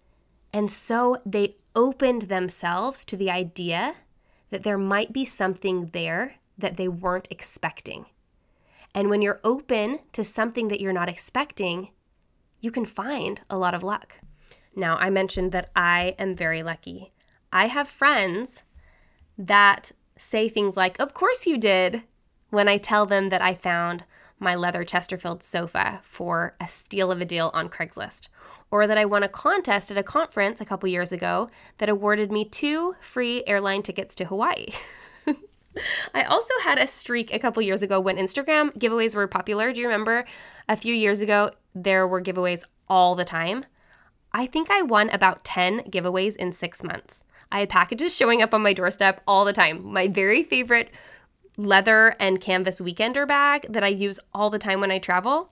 and 0.54 0.70
so 0.70 1.18
they 1.26 1.56
opened 1.76 2.24
themselves 2.24 3.06
to 3.06 3.16
the 3.16 3.32
idea 3.32 3.96
that 4.50 4.64
there 4.64 4.78
might 4.78 5.14
be 5.14 5.24
something 5.24 5.88
there 5.94 6.36
that 6.58 6.78
they 6.78 6.88
weren't 6.88 7.28
expecting. 7.32 8.06
And 8.94 9.10
when 9.10 9.22
you're 9.22 9.40
open 9.44 10.00
to 10.12 10.24
something 10.24 10.68
that 10.68 10.82
you're 10.82 10.92
not 10.92 11.10
expecting, 11.10 11.90
you 12.60 12.72
can 12.72 12.86
find 12.86 13.42
a 13.50 13.58
lot 13.58 13.74
of 13.74 13.84
luck. 13.84 14.20
Now, 14.76 14.98
I 14.98 15.10
mentioned 15.10 15.52
that 15.54 15.70
I 15.76 16.16
am 16.20 16.36
very 16.36 16.62
lucky. 16.62 17.14
I 17.54 17.68
have 17.68 17.88
friends 17.88 18.64
that 19.38 19.92
say 20.18 20.48
things 20.48 20.78
like, 20.78 21.00
Of 21.00 21.14
course 21.14 21.46
you 21.46 21.58
did, 21.58 22.04
when 22.50 22.68
I 22.68 22.78
tell 22.78 23.06
them 23.06 23.30
that 23.30 23.42
I 23.42 23.54
found 23.54 24.06
my 24.40 24.56
leather 24.56 24.84
Chesterfield 24.84 25.44
sofa 25.44 26.00
for 26.02 26.56
a 26.60 26.68
steal 26.68 27.12
of 27.12 27.22
a 27.22 27.26
deal 27.26 27.52
on 27.54 27.70
Craigslist, 27.70 28.28
or 28.72 28.88
that 28.88 28.98
I 28.98 29.06
won 29.06 29.24
a 29.24 29.30
contest 29.30 29.92
at 29.92 29.98
a 29.98 30.04
conference 30.04 30.60
a 30.60 30.66
couple 30.66 30.90
years 30.90 31.12
ago 31.12 31.50
that 31.78 31.90
awarded 31.90 32.32
me 32.32 32.46
two 32.46 32.96
free 33.00 33.44
airline 33.46 33.84
tickets 33.84 34.16
to 34.16 34.26
Hawaii. 34.26 34.68
I 36.14 36.24
also 36.24 36.54
had 36.64 36.80
a 36.80 36.88
streak 36.88 37.34
a 37.34 37.40
couple 37.40 37.62
years 37.62 37.84
ago 37.84 38.00
when 38.00 38.18
Instagram 38.18 38.76
giveaways 38.78 39.16
were 39.16 39.28
popular. 39.28 39.72
Do 39.72 39.82
you 39.82 39.88
remember 39.88 40.26
a 40.68 40.76
few 40.76 40.94
years 40.94 41.22
ago 41.22 41.52
there 41.76 42.08
were 42.08 42.22
giveaways 42.22 42.64
all 42.90 43.16
the 43.16 43.26
time? 43.26 43.66
I 44.34 44.46
think 44.48 44.72
I 44.72 44.82
won 44.82 45.10
about 45.10 45.44
10 45.44 45.82
giveaways 45.92 46.36
in 46.36 46.52
six 46.52 46.84
months. 46.84 47.26
I 47.52 47.60
had 47.60 47.70
packages 47.70 48.16
showing 48.16 48.42
up 48.42 48.54
on 48.54 48.62
my 48.62 48.74
doorstep 48.74 49.22
all 49.28 49.46
the 49.46 49.54
time. 49.54 49.92
My 49.92 50.08
very 50.08 50.44
favorite 50.44 50.92
leather 51.58 52.16
and 52.20 52.40
canvas 52.40 52.80
weekender 52.80 53.28
bag 53.28 53.66
that 53.70 53.84
I 53.84 53.90
use 53.90 54.20
all 54.34 54.50
the 54.50 54.60
time 54.60 54.80
when 54.80 54.92
I 54.92 55.00
travel 55.00 55.52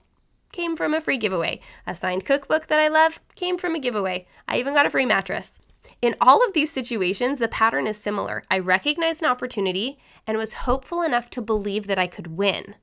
came 0.52 0.76
from 0.76 0.94
a 0.94 1.00
free 1.00 1.18
giveaway. 1.18 1.60
A 1.86 1.94
signed 1.94 2.24
cookbook 2.24 2.66
that 2.66 2.80
I 2.80 2.88
love 2.88 3.20
came 3.36 3.56
from 3.56 3.74
a 3.74 3.78
giveaway. 3.78 4.26
I 4.48 4.58
even 4.58 4.74
got 4.74 4.86
a 4.86 4.90
free 4.90 5.06
mattress. 5.06 5.58
In 6.02 6.16
all 6.20 6.44
of 6.44 6.54
these 6.54 6.72
situations, 6.72 7.38
the 7.38 7.48
pattern 7.48 7.86
is 7.86 7.96
similar. 7.98 8.42
I 8.50 8.58
recognized 8.58 9.22
an 9.22 9.28
opportunity 9.28 9.98
and 10.26 10.38
was 10.38 10.52
hopeful 10.52 11.02
enough 11.02 11.30
to 11.30 11.42
believe 11.42 11.86
that 11.86 11.98
I 11.98 12.06
could 12.06 12.38
win. 12.38 12.74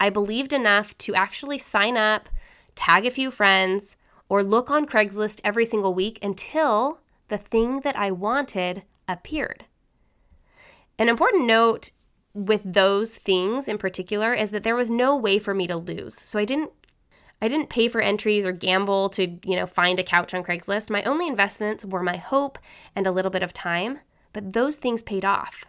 I 0.00 0.10
believed 0.10 0.52
enough 0.52 0.96
to 0.98 1.14
actually 1.14 1.58
sign 1.58 1.96
up, 1.96 2.28
tag 2.74 3.06
a 3.06 3.10
few 3.10 3.30
friends, 3.30 3.96
or 4.28 4.42
look 4.42 4.70
on 4.70 4.86
Craigslist 4.86 5.40
every 5.44 5.64
single 5.64 5.94
week 5.94 6.18
until 6.22 7.00
the 7.28 7.38
thing 7.38 7.80
that 7.80 7.96
I 7.96 8.10
wanted 8.10 8.82
appeared. 9.08 9.64
An 10.98 11.08
important 11.08 11.46
note 11.46 11.92
with 12.34 12.62
those 12.64 13.16
things 13.16 13.68
in 13.68 13.78
particular 13.78 14.34
is 14.34 14.50
that 14.50 14.62
there 14.62 14.76
was 14.76 14.90
no 14.90 15.16
way 15.16 15.38
for 15.38 15.54
me 15.54 15.66
to 15.66 15.76
lose. 15.76 16.16
So 16.16 16.38
I 16.38 16.44
didn't 16.44 16.70
I 17.42 17.48
didn't 17.48 17.68
pay 17.68 17.88
for 17.88 18.00
entries 18.00 18.46
or 18.46 18.52
gamble 18.52 19.10
to, 19.10 19.26
you 19.44 19.56
know, 19.56 19.66
find 19.66 19.98
a 19.98 20.04
couch 20.04 20.32
on 20.32 20.44
Craigslist. 20.44 20.88
My 20.88 21.02
only 21.02 21.28
investments 21.28 21.84
were 21.84 22.02
my 22.02 22.16
hope 22.16 22.58
and 22.96 23.06
a 23.06 23.12
little 23.12 23.30
bit 23.30 23.42
of 23.42 23.52
time, 23.52 23.98
but 24.32 24.52
those 24.54 24.76
things 24.76 25.02
paid 25.02 25.24
off. 25.24 25.64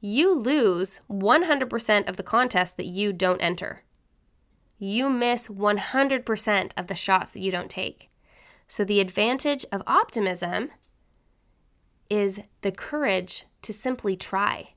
You 0.00 0.32
lose 0.34 1.00
100% 1.10 2.08
of 2.08 2.16
the 2.16 2.22
contests 2.22 2.74
that 2.74 2.86
you 2.86 3.12
don't 3.12 3.40
enter. 3.40 3.82
You 4.78 5.10
miss 5.10 5.48
100% 5.48 6.72
of 6.76 6.86
the 6.86 6.94
shots 6.94 7.32
that 7.32 7.40
you 7.40 7.50
don't 7.50 7.70
take. 7.70 8.10
So, 8.72 8.84
the 8.84 9.00
advantage 9.00 9.66
of 9.70 9.82
optimism 9.86 10.70
is 12.08 12.40
the 12.62 12.72
courage 12.72 13.44
to 13.60 13.70
simply 13.70 14.16
try, 14.16 14.70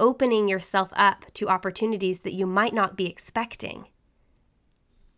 opening 0.00 0.48
yourself 0.48 0.90
up 0.96 1.26
to 1.34 1.46
opportunities 1.46 2.22
that 2.22 2.32
you 2.32 2.44
might 2.44 2.74
not 2.74 2.96
be 2.96 3.08
expecting. 3.08 3.86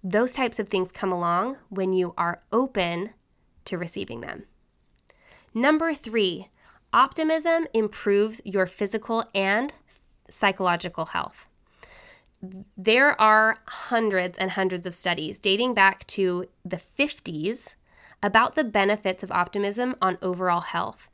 Those 0.04 0.34
types 0.34 0.58
of 0.58 0.68
things 0.68 0.92
come 0.92 1.10
along 1.10 1.56
when 1.70 1.94
you 1.94 2.12
are 2.18 2.42
open 2.52 3.14
to 3.64 3.78
receiving 3.78 4.20
them. 4.20 4.44
Number 5.54 5.94
three, 5.94 6.50
optimism 6.92 7.66
improves 7.72 8.42
your 8.44 8.66
physical 8.66 9.24
and 9.34 9.72
psychological 10.28 11.06
health. 11.06 11.48
There 12.76 13.20
are 13.20 13.58
hundreds 13.66 14.38
and 14.38 14.50
hundreds 14.50 14.86
of 14.86 14.94
studies 14.94 15.38
dating 15.38 15.74
back 15.74 16.06
to 16.08 16.46
the 16.64 16.76
50s 16.76 17.74
about 18.22 18.54
the 18.54 18.64
benefits 18.64 19.22
of 19.22 19.30
optimism 19.30 19.94
on 20.02 20.18
overall 20.22 20.60
health. 20.60 21.08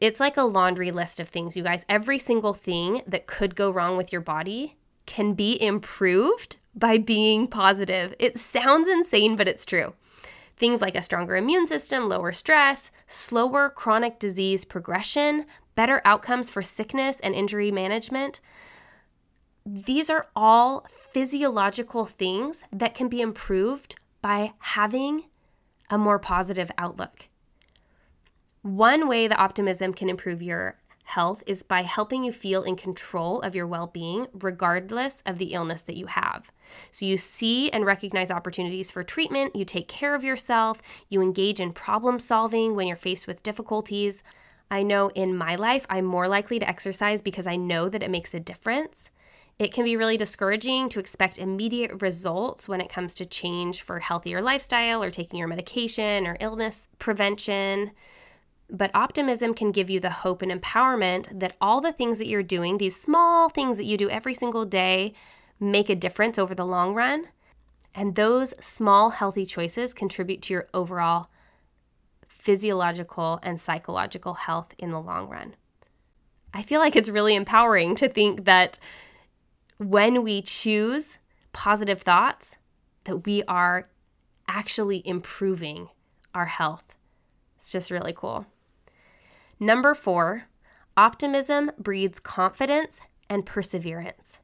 It's 0.00 0.20
like 0.20 0.36
a 0.36 0.42
laundry 0.42 0.90
list 0.90 1.20
of 1.20 1.28
things, 1.28 1.56
you 1.56 1.62
guys. 1.62 1.86
Every 1.88 2.18
single 2.18 2.54
thing 2.54 3.02
that 3.06 3.26
could 3.26 3.54
go 3.54 3.70
wrong 3.70 3.96
with 3.96 4.12
your 4.12 4.20
body 4.20 4.76
can 5.06 5.34
be 5.34 5.60
improved 5.62 6.56
by 6.74 6.98
being 6.98 7.46
positive. 7.46 8.14
It 8.18 8.38
sounds 8.38 8.88
insane, 8.88 9.36
but 9.36 9.46
it's 9.48 9.64
true. 9.64 9.94
Things 10.56 10.80
like 10.80 10.96
a 10.96 11.02
stronger 11.02 11.36
immune 11.36 11.66
system, 11.66 12.08
lower 12.08 12.32
stress, 12.32 12.90
slower 13.06 13.68
chronic 13.68 14.18
disease 14.18 14.64
progression, 14.64 15.46
better 15.74 16.02
outcomes 16.04 16.50
for 16.50 16.62
sickness 16.62 17.20
and 17.20 17.34
injury 17.34 17.70
management. 17.70 18.40
These 19.64 20.10
are 20.10 20.28
all 20.34 20.86
physiological 20.88 22.04
things 22.04 22.64
that 22.72 22.94
can 22.94 23.08
be 23.08 23.20
improved 23.20 23.96
by 24.20 24.54
having 24.58 25.24
a 25.88 25.98
more 25.98 26.18
positive 26.18 26.70
outlook. 26.78 27.26
One 28.62 29.08
way 29.08 29.28
that 29.28 29.38
optimism 29.38 29.94
can 29.94 30.08
improve 30.08 30.42
your 30.42 30.78
health 31.04 31.42
is 31.46 31.62
by 31.62 31.82
helping 31.82 32.24
you 32.24 32.32
feel 32.32 32.62
in 32.62 32.76
control 32.76 33.40
of 33.40 33.54
your 33.54 33.66
well 33.66 33.88
being, 33.88 34.26
regardless 34.32 35.22
of 35.26 35.38
the 35.38 35.52
illness 35.52 35.82
that 35.82 35.96
you 35.96 36.06
have. 36.06 36.50
So 36.90 37.04
you 37.04 37.18
see 37.18 37.70
and 37.70 37.84
recognize 37.84 38.30
opportunities 38.30 38.90
for 38.90 39.02
treatment, 39.02 39.54
you 39.54 39.64
take 39.64 39.88
care 39.88 40.14
of 40.14 40.24
yourself, 40.24 40.80
you 41.08 41.20
engage 41.20 41.60
in 41.60 41.72
problem 41.72 42.18
solving 42.18 42.74
when 42.74 42.86
you're 42.86 42.96
faced 42.96 43.26
with 43.26 43.42
difficulties. 43.42 44.22
I 44.70 44.82
know 44.82 45.08
in 45.08 45.36
my 45.36 45.56
life, 45.56 45.86
I'm 45.90 46.04
more 46.04 46.28
likely 46.28 46.58
to 46.58 46.68
exercise 46.68 47.20
because 47.20 47.46
I 47.46 47.56
know 47.56 47.88
that 47.88 48.02
it 48.02 48.10
makes 48.10 48.32
a 48.32 48.40
difference. 48.40 49.10
It 49.58 49.72
can 49.72 49.84
be 49.84 49.96
really 49.96 50.16
discouraging 50.16 50.88
to 50.88 51.00
expect 51.00 51.38
immediate 51.38 52.02
results 52.02 52.68
when 52.68 52.80
it 52.80 52.88
comes 52.88 53.14
to 53.14 53.26
change 53.26 53.82
for 53.82 54.00
healthier 54.00 54.40
lifestyle 54.40 55.02
or 55.02 55.10
taking 55.10 55.38
your 55.38 55.48
medication 55.48 56.26
or 56.26 56.36
illness 56.40 56.88
prevention. 56.98 57.92
But 58.70 58.90
optimism 58.94 59.54
can 59.54 59.70
give 59.70 59.90
you 59.90 60.00
the 60.00 60.10
hope 60.10 60.42
and 60.42 60.50
empowerment 60.50 61.38
that 61.38 61.56
all 61.60 61.80
the 61.80 61.92
things 61.92 62.18
that 62.18 62.26
you're 62.26 62.42
doing, 62.42 62.78
these 62.78 63.00
small 63.00 63.48
things 63.48 63.76
that 63.76 63.84
you 63.84 63.96
do 63.96 64.08
every 64.08 64.34
single 64.34 64.64
day, 64.64 65.12
make 65.60 65.90
a 65.90 65.94
difference 65.94 66.38
over 66.38 66.54
the 66.54 66.66
long 66.66 66.94
run. 66.94 67.28
And 67.94 68.14
those 68.14 68.54
small, 68.58 69.10
healthy 69.10 69.44
choices 69.44 69.92
contribute 69.92 70.42
to 70.42 70.54
your 70.54 70.68
overall 70.72 71.28
physiological 72.26 73.38
and 73.42 73.60
psychological 73.60 74.34
health 74.34 74.74
in 74.78 74.90
the 74.90 75.00
long 75.00 75.28
run. 75.28 75.54
I 76.54 76.62
feel 76.62 76.80
like 76.80 76.96
it's 76.96 77.08
really 77.08 77.34
empowering 77.34 77.94
to 77.96 78.08
think 78.08 78.44
that 78.44 78.78
when 79.82 80.22
we 80.22 80.42
choose 80.42 81.18
positive 81.52 82.02
thoughts, 82.02 82.56
that 83.04 83.26
we 83.26 83.42
are 83.44 83.88
actually 84.48 85.02
improving 85.06 85.88
our 86.34 86.46
health. 86.46 86.94
It's 87.58 87.72
just 87.72 87.90
really 87.90 88.12
cool. 88.12 88.46
Number 89.60 89.94
four, 89.94 90.44
optimism 90.96 91.70
breeds 91.78 92.18
confidence 92.20 93.00
and 93.28 93.46
perseverance. 93.46 94.38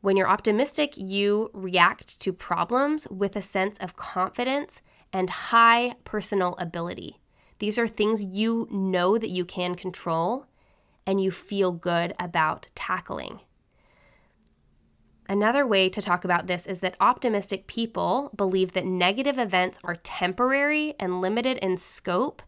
When 0.00 0.16
you're 0.16 0.28
optimistic, 0.28 0.94
you 0.96 1.50
react 1.52 2.20
to 2.20 2.32
problems 2.32 3.06
with 3.08 3.36
a 3.36 3.42
sense 3.42 3.76
of 3.78 3.96
confidence 3.96 4.80
and 5.12 5.28
high 5.28 5.94
personal 6.04 6.54
ability. 6.58 7.20
These 7.58 7.78
are 7.78 7.88
things 7.88 8.24
you 8.24 8.66
know 8.70 9.18
that 9.18 9.28
you 9.28 9.44
can 9.44 9.74
control 9.74 10.46
and 11.06 11.20
you 11.20 11.30
feel 11.30 11.72
good 11.72 12.14
about 12.18 12.68
tackling. 12.74 13.40
Another 15.30 15.64
way 15.64 15.88
to 15.88 16.02
talk 16.02 16.24
about 16.24 16.48
this 16.48 16.66
is 16.66 16.80
that 16.80 16.96
optimistic 17.00 17.68
people 17.68 18.32
believe 18.34 18.72
that 18.72 18.84
negative 18.84 19.38
events 19.38 19.78
are 19.84 19.94
temporary 19.94 20.94
and 20.98 21.20
limited 21.20 21.56
in 21.58 21.76
scope 21.76 22.42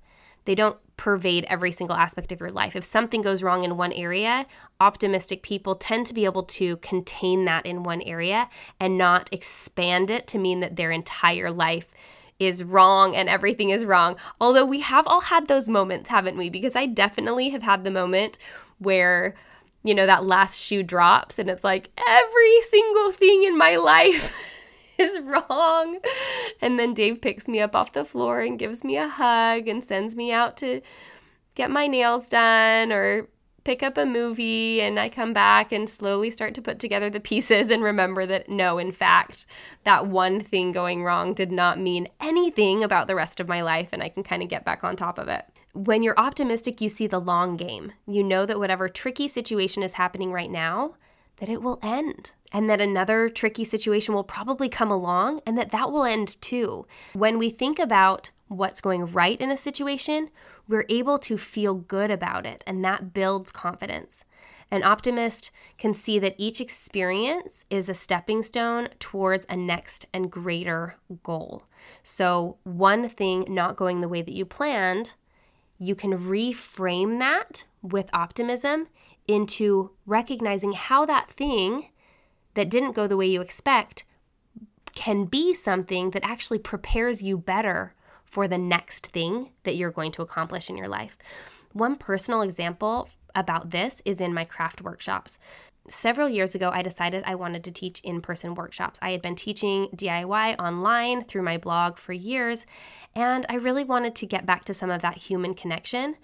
they 0.45 0.55
don't 0.55 0.79
pervade 0.97 1.45
every 1.49 1.73
single 1.73 1.97
aspect 1.97 2.33
of 2.33 2.41
your 2.41 2.51
life. 2.51 2.77
If 2.77 2.85
something 2.85 3.23
goes 3.23 3.43
wrong 3.43 3.65
in 3.65 3.77
one 3.77 3.93
area, 3.93 4.47
optimistic 4.81 5.43
people 5.43 5.75
tend 5.75 6.07
to 6.07 6.15
be 6.15 6.25
able 6.25 6.43
to 6.45 6.77
contain 6.79 7.45
that 7.45 7.65
in 7.65 7.83
one 7.83 8.03
area 8.03 8.49
and 8.81 8.99
not 8.99 9.29
expand 9.33 10.11
it 10.11 10.27
to 10.29 10.39
mean 10.39 10.61
that 10.61 10.77
their 10.77 10.91
entire 10.91 11.51
life 11.51 11.93
is 12.39 12.65
wrong 12.65 13.15
and 13.15 13.29
everything 13.29 13.71
is 13.71 13.85
wrong. 13.85 14.17
Although 14.41 14.67
we 14.67 14.81
have 14.81 15.07
all 15.07 15.21
had 15.21 15.47
those 15.47 15.69
moments, 15.69 16.09
haven't 16.09 16.37
we? 16.37 16.51
Because 16.51 16.75
I 16.75 16.87
definitely 16.87 17.51
have 17.51 17.63
had 17.63 17.85
the 17.85 17.91
moment 17.91 18.39
where 18.79 19.35
you 19.83 19.95
know 19.95 20.07
that 20.07 20.25
last 20.25 20.63
shoe 20.63 20.83
drops 20.83 21.39
and 21.39 21.51
it's 21.51 21.65
like 21.65 21.91
every 22.09 22.61
single 22.63 23.11
thing 23.13 23.45
in 23.45 23.57
my 23.57 23.77
life 23.77 24.35
is 24.99 25.19
wrong. 25.21 25.99
And 26.61 26.79
then 26.79 26.95
Dave 26.95 27.21
picks 27.21 27.49
me 27.49 27.61
up 27.61 27.75
off 27.75 27.93
the 27.93 28.05
floor 28.05 28.41
and 28.41 28.59
gives 28.59 28.85
me 28.85 28.97
a 28.97 29.09
hug 29.09 29.69
and 29.69 29.83
sends 29.83 30.17
me 30.17 30.33
out 30.33 30.57
to 30.59 30.81
get 31.55 31.71
my 31.71 31.87
nails 31.87 32.29
done 32.29 32.93
or 32.93 33.29
pick 33.65 33.83
up 33.83 33.97
a 33.97 34.05
movie 34.05 34.81
and 34.81 34.99
I 34.99 35.09
come 35.09 35.33
back 35.33 35.73
and 35.73 35.89
slowly 35.89 36.31
start 36.31 36.55
to 36.55 36.63
put 36.63 36.79
together 36.79 37.09
the 37.09 37.21
pieces 37.21 37.71
and 37.71 37.83
remember 37.83 38.27
that 38.27 38.49
no, 38.49 38.79
in 38.79 38.93
fact, 38.93 39.47
that 39.85 40.07
one 40.07 40.41
thing 40.41 40.73
going 40.73 41.05
wrong 41.05 41.33
did 41.35 41.53
not 41.53 41.79
mean 41.79 42.09
anything 42.21 42.83
about 42.83 43.07
the 43.07 43.15
rest 43.15 43.39
of 43.39 43.49
my 43.49 43.63
life 43.63 43.91
and 43.93 44.03
I 44.03 44.09
can 44.09 44.23
kind 44.23 44.43
of 44.43 44.49
get 44.49 44.65
back 44.65 44.83
on 44.83 44.97
top 44.97 45.19
of 45.19 45.29
it. 45.29 45.45
When 45.75 46.03
you're 46.03 46.19
optimistic, 46.19 46.81
you 46.81 46.89
see 46.89 47.07
the 47.07 47.21
long 47.21 47.57
game. 47.57 47.93
You 48.07 48.23
know 48.23 48.45
that 48.45 48.59
whatever 48.59 48.89
tricky 48.89 49.27
situation 49.27 49.83
is 49.83 49.93
happening 49.93 50.31
right 50.31 50.51
now, 50.51 50.95
that 51.37 51.49
it 51.49 51.63
will 51.63 51.79
end 51.83 52.33
and 52.53 52.69
that 52.69 52.81
another 52.81 53.29
tricky 53.29 53.65
situation 53.65 54.15
will 54.15 54.25
probably 54.25 54.69
come 54.69 54.91
along 54.91 55.41
and 55.47 55.57
that 55.57 55.71
that 55.71 55.91
will 55.91 56.05
end 56.05 56.41
too. 56.41 56.87
When 57.15 57.39
we 57.39 57.51
think 57.51 57.79
about 57.79 58.31
what's 58.49 58.81
going 58.81 59.07
right 59.07 59.41
in 59.41 59.51
a 59.51 59.57
situation, 59.57 60.31
we're 60.69 60.85
able 60.89 61.19
to 61.19 61.39
feel 61.39 61.75
good 61.75 62.11
about 62.11 62.45
it 62.45 62.63
and 62.67 62.85
that 62.85 63.15
builds 63.15 63.51
confidence. 63.51 64.25
An 64.71 64.83
optimist 64.83 65.51
can 65.77 65.93
see 65.93 66.19
that 66.19 66.35
each 66.39 66.61
experience 66.61 67.65
is 67.69 67.89
a 67.89 67.95
stepping 67.95 68.43
stone 68.43 68.89
towards 68.99 69.47
a 69.49 69.57
next 69.57 70.07
and 70.15 70.31
greater 70.31 70.97
goal. 71.23 71.65
So, 72.03 72.57
one 72.65 73.09
thing 73.09 73.45
not 73.49 73.77
going 73.77 74.01
the 74.01 74.09
way 74.09 74.23
that 74.23 74.33
you 74.33 74.47
planned, 74.47 75.13
you 75.83 75.95
can 75.97 76.13
reframe 76.13 77.19
that 77.19 77.65
with 77.83 78.09
optimism 78.13 78.87
into 79.27 79.91
recognizing 80.07 80.73
how 80.73 81.05
that 81.07 81.29
thing 81.29 81.89
that 82.55 82.71
didn't 82.71 82.93
go 82.93 83.07
the 83.07 83.17
way 83.17 83.27
you 83.27 83.41
expect 83.41 84.05
can 84.95 85.25
be 85.25 85.53
something 85.53 86.11
that 86.11 86.25
actually 86.25 86.59
prepares 86.59 87.23
you 87.23 87.37
better 87.37 87.95
for 88.25 88.47
the 88.47 88.59
next 88.59 89.09
thing 89.09 89.51
that 89.65 89.75
you're 89.77 89.91
going 89.91 90.13
to 90.13 90.23
accomplish 90.23 90.71
in 90.71 90.77
your 90.77 90.89
life. 90.89 91.17
One 91.73 91.97
personal 91.97 92.43
example 92.43 93.09
about 93.35 93.71
this 93.71 94.01
is 94.05 94.21
in 94.21 94.33
my 94.33 94.45
craft 94.45 94.83
workshops. 94.83 95.39
Several 95.89 96.29
years 96.29 96.55
ago, 96.55 96.71
I 96.73 96.83
decided 96.83 97.25
I 97.27 97.35
wanted 97.35 97.65
to 97.65 97.73
teach 97.73 98.01
in 98.01 98.21
person 98.21 98.55
workshops. 98.55 99.01
I 99.03 99.11
had 99.11 99.21
been 99.21 99.35
teaching 99.35 99.89
DIY 99.97 100.61
online 100.61 101.25
through 101.25 101.43
my 101.43 101.59
blog 101.59 101.97
for 101.97 102.13
years, 102.13 102.67
and 103.17 103.45
I 103.49 103.57
really 103.57 103.83
wanted 103.83 104.15
to 104.17 104.27
get 104.27 104.47
back 104.47 104.65
to 104.67 104.75
some 104.75 104.91
of 104.91 105.03
that 105.03 105.17
human 105.17 105.55
connection. 105.55 106.17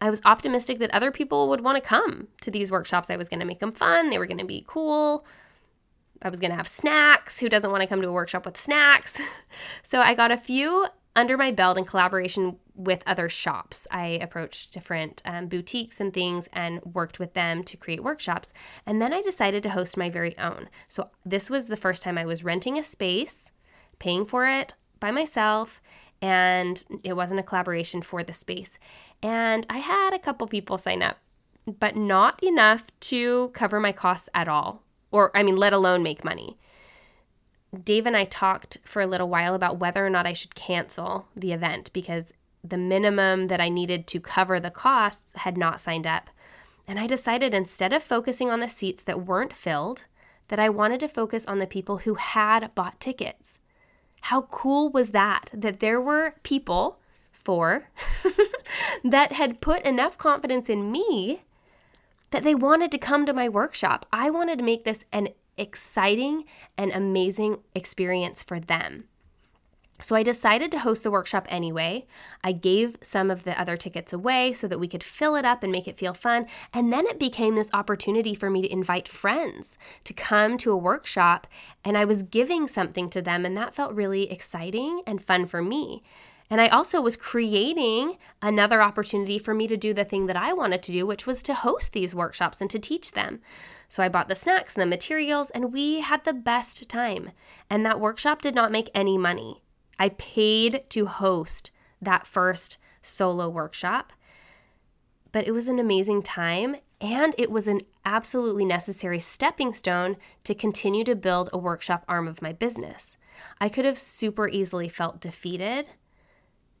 I 0.00 0.08
was 0.08 0.22
optimistic 0.24 0.78
that 0.78 0.94
other 0.94 1.10
people 1.10 1.50
would 1.50 1.60
want 1.60 1.76
to 1.76 1.86
come 1.86 2.28
to 2.40 2.50
these 2.50 2.70
workshops. 2.70 3.10
I 3.10 3.16
was 3.16 3.28
going 3.28 3.40
to 3.40 3.46
make 3.46 3.60
them 3.60 3.72
fun, 3.72 4.08
they 4.08 4.18
were 4.18 4.26
going 4.26 4.38
to 4.38 4.44
be 4.46 4.64
cool. 4.66 5.26
I 6.22 6.30
was 6.30 6.40
going 6.40 6.52
to 6.52 6.56
have 6.56 6.68
snacks. 6.68 7.38
Who 7.38 7.50
doesn't 7.50 7.70
want 7.70 7.82
to 7.82 7.86
come 7.86 8.00
to 8.00 8.08
a 8.08 8.12
workshop 8.12 8.46
with 8.46 8.56
snacks? 8.56 9.20
so 9.82 10.00
I 10.00 10.14
got 10.14 10.30
a 10.30 10.38
few 10.38 10.86
under 11.16 11.36
my 11.36 11.52
belt 11.52 11.78
in 11.78 11.84
collaboration 11.84 12.56
with 12.74 13.02
other 13.06 13.28
shops. 13.28 13.86
I 13.90 14.18
approached 14.20 14.72
different 14.72 15.22
um, 15.24 15.46
boutiques 15.46 16.00
and 16.00 16.12
things 16.12 16.48
and 16.52 16.80
worked 16.82 17.18
with 17.18 17.34
them 17.34 17.62
to 17.64 17.76
create 17.76 18.02
workshops. 18.02 18.52
And 18.84 19.00
then 19.00 19.12
I 19.12 19.22
decided 19.22 19.62
to 19.62 19.70
host 19.70 19.96
my 19.96 20.10
very 20.10 20.36
own. 20.38 20.68
So 20.88 21.10
this 21.24 21.48
was 21.48 21.66
the 21.66 21.76
first 21.76 22.02
time 22.02 22.18
I 22.18 22.24
was 22.24 22.44
renting 22.44 22.78
a 22.78 22.82
space, 22.82 23.50
paying 23.98 24.26
for 24.26 24.46
it 24.46 24.74
by 24.98 25.10
myself, 25.10 25.80
and 26.20 26.82
it 27.04 27.14
wasn't 27.14 27.40
a 27.40 27.44
collaboration 27.44 28.02
for 28.02 28.22
the 28.22 28.32
space. 28.32 28.78
And 29.22 29.66
I 29.70 29.78
had 29.78 30.14
a 30.14 30.18
couple 30.18 30.46
people 30.48 30.78
sign 30.78 31.02
up, 31.02 31.18
but 31.66 31.96
not 31.96 32.42
enough 32.42 32.84
to 33.00 33.50
cover 33.54 33.78
my 33.78 33.92
costs 33.92 34.28
at 34.34 34.48
all 34.48 34.84
or 35.14 35.30
I 35.32 35.44
mean, 35.44 35.54
let 35.54 35.72
alone 35.72 36.02
make 36.02 36.24
money. 36.24 36.58
Dave 37.82 38.06
and 38.06 38.16
I 38.16 38.24
talked 38.24 38.78
for 38.84 39.02
a 39.02 39.06
little 39.06 39.28
while 39.28 39.54
about 39.54 39.78
whether 39.78 40.04
or 40.04 40.10
not 40.10 40.26
I 40.26 40.32
should 40.32 40.54
cancel 40.54 41.26
the 41.34 41.52
event 41.52 41.90
because 41.92 42.32
the 42.62 42.78
minimum 42.78 43.48
that 43.48 43.60
I 43.60 43.68
needed 43.68 44.06
to 44.08 44.20
cover 44.20 44.58
the 44.58 44.70
costs 44.70 45.34
had 45.36 45.56
not 45.56 45.80
signed 45.80 46.06
up. 46.06 46.30
And 46.86 46.98
I 46.98 47.06
decided 47.06 47.54
instead 47.54 47.92
of 47.92 48.02
focusing 48.02 48.50
on 48.50 48.60
the 48.60 48.68
seats 48.68 49.02
that 49.04 49.26
weren't 49.26 49.52
filled, 49.52 50.04
that 50.48 50.58
I 50.58 50.68
wanted 50.68 51.00
to 51.00 51.08
focus 51.08 51.46
on 51.46 51.58
the 51.58 51.66
people 51.66 51.98
who 51.98 52.14
had 52.14 52.74
bought 52.74 53.00
tickets. 53.00 53.58
How 54.22 54.42
cool 54.42 54.90
was 54.90 55.10
that? 55.10 55.50
That 55.52 55.80
there 55.80 56.00
were 56.00 56.34
people, 56.42 56.98
four, 57.32 57.88
that 59.04 59.32
had 59.32 59.60
put 59.60 59.82
enough 59.82 60.16
confidence 60.16 60.68
in 60.68 60.90
me 60.90 61.42
that 62.30 62.42
they 62.42 62.54
wanted 62.54 62.90
to 62.90 62.98
come 62.98 63.26
to 63.26 63.32
my 63.32 63.48
workshop. 63.48 64.06
I 64.12 64.30
wanted 64.30 64.58
to 64.58 64.64
make 64.64 64.84
this 64.84 65.04
an 65.12 65.28
exciting 65.56 66.44
and 66.76 66.92
amazing 66.92 67.58
experience 67.74 68.42
for 68.42 68.58
them. 68.60 69.04
So 70.00 70.16
I 70.16 70.24
decided 70.24 70.72
to 70.72 70.80
host 70.80 71.04
the 71.04 71.10
workshop 71.10 71.46
anyway. 71.48 72.06
I 72.42 72.50
gave 72.50 72.96
some 73.00 73.30
of 73.30 73.44
the 73.44 73.58
other 73.58 73.76
tickets 73.76 74.12
away 74.12 74.52
so 74.52 74.66
that 74.66 74.80
we 74.80 74.88
could 74.88 75.04
fill 75.04 75.36
it 75.36 75.44
up 75.44 75.62
and 75.62 75.70
make 75.70 75.86
it 75.86 75.96
feel 75.96 76.14
fun. 76.14 76.46
And 76.72 76.92
then 76.92 77.06
it 77.06 77.20
became 77.20 77.54
this 77.54 77.70
opportunity 77.72 78.34
for 78.34 78.50
me 78.50 78.60
to 78.62 78.72
invite 78.72 79.06
friends 79.06 79.78
to 80.02 80.12
come 80.12 80.58
to 80.58 80.72
a 80.72 80.76
workshop. 80.76 81.46
And 81.84 81.96
I 81.96 82.04
was 82.04 82.24
giving 82.24 82.66
something 82.66 83.08
to 83.10 83.22
them, 83.22 83.46
and 83.46 83.56
that 83.56 83.74
felt 83.74 83.94
really 83.94 84.30
exciting 84.30 85.02
and 85.06 85.22
fun 85.22 85.46
for 85.46 85.62
me. 85.62 86.02
And 86.50 86.60
I 86.60 86.68
also 86.68 87.00
was 87.00 87.16
creating 87.16 88.18
another 88.42 88.82
opportunity 88.82 89.38
for 89.38 89.54
me 89.54 89.66
to 89.66 89.76
do 89.76 89.94
the 89.94 90.04
thing 90.04 90.26
that 90.26 90.36
I 90.36 90.52
wanted 90.52 90.82
to 90.84 90.92
do, 90.92 91.06
which 91.06 91.26
was 91.26 91.42
to 91.44 91.54
host 91.54 91.92
these 91.92 92.14
workshops 92.14 92.60
and 92.60 92.70
to 92.70 92.78
teach 92.78 93.12
them. 93.12 93.40
So 93.88 94.02
I 94.02 94.08
bought 94.08 94.28
the 94.28 94.34
snacks 94.34 94.74
and 94.74 94.82
the 94.82 94.86
materials, 94.86 95.50
and 95.50 95.72
we 95.72 96.00
had 96.00 96.24
the 96.24 96.32
best 96.32 96.88
time. 96.88 97.30
And 97.70 97.84
that 97.84 98.00
workshop 98.00 98.42
did 98.42 98.54
not 98.54 98.72
make 98.72 98.90
any 98.94 99.16
money. 99.16 99.62
I 99.98 100.10
paid 100.10 100.84
to 100.90 101.06
host 101.06 101.70
that 102.02 102.26
first 102.26 102.78
solo 103.00 103.48
workshop, 103.48 104.12
but 105.32 105.46
it 105.46 105.52
was 105.52 105.68
an 105.68 105.78
amazing 105.78 106.22
time 106.22 106.76
and 107.00 107.34
it 107.36 107.50
was 107.50 107.68
an 107.68 107.80
absolutely 108.04 108.64
necessary 108.64 109.20
stepping 109.20 109.74
stone 109.74 110.16
to 110.44 110.54
continue 110.54 111.04
to 111.04 111.14
build 111.14 111.50
a 111.52 111.58
workshop 111.58 112.04
arm 112.08 112.28
of 112.28 112.40
my 112.40 112.52
business. 112.52 113.16
I 113.60 113.68
could 113.68 113.84
have 113.84 113.98
super 113.98 114.48
easily 114.48 114.88
felt 114.88 115.20
defeated, 115.20 115.88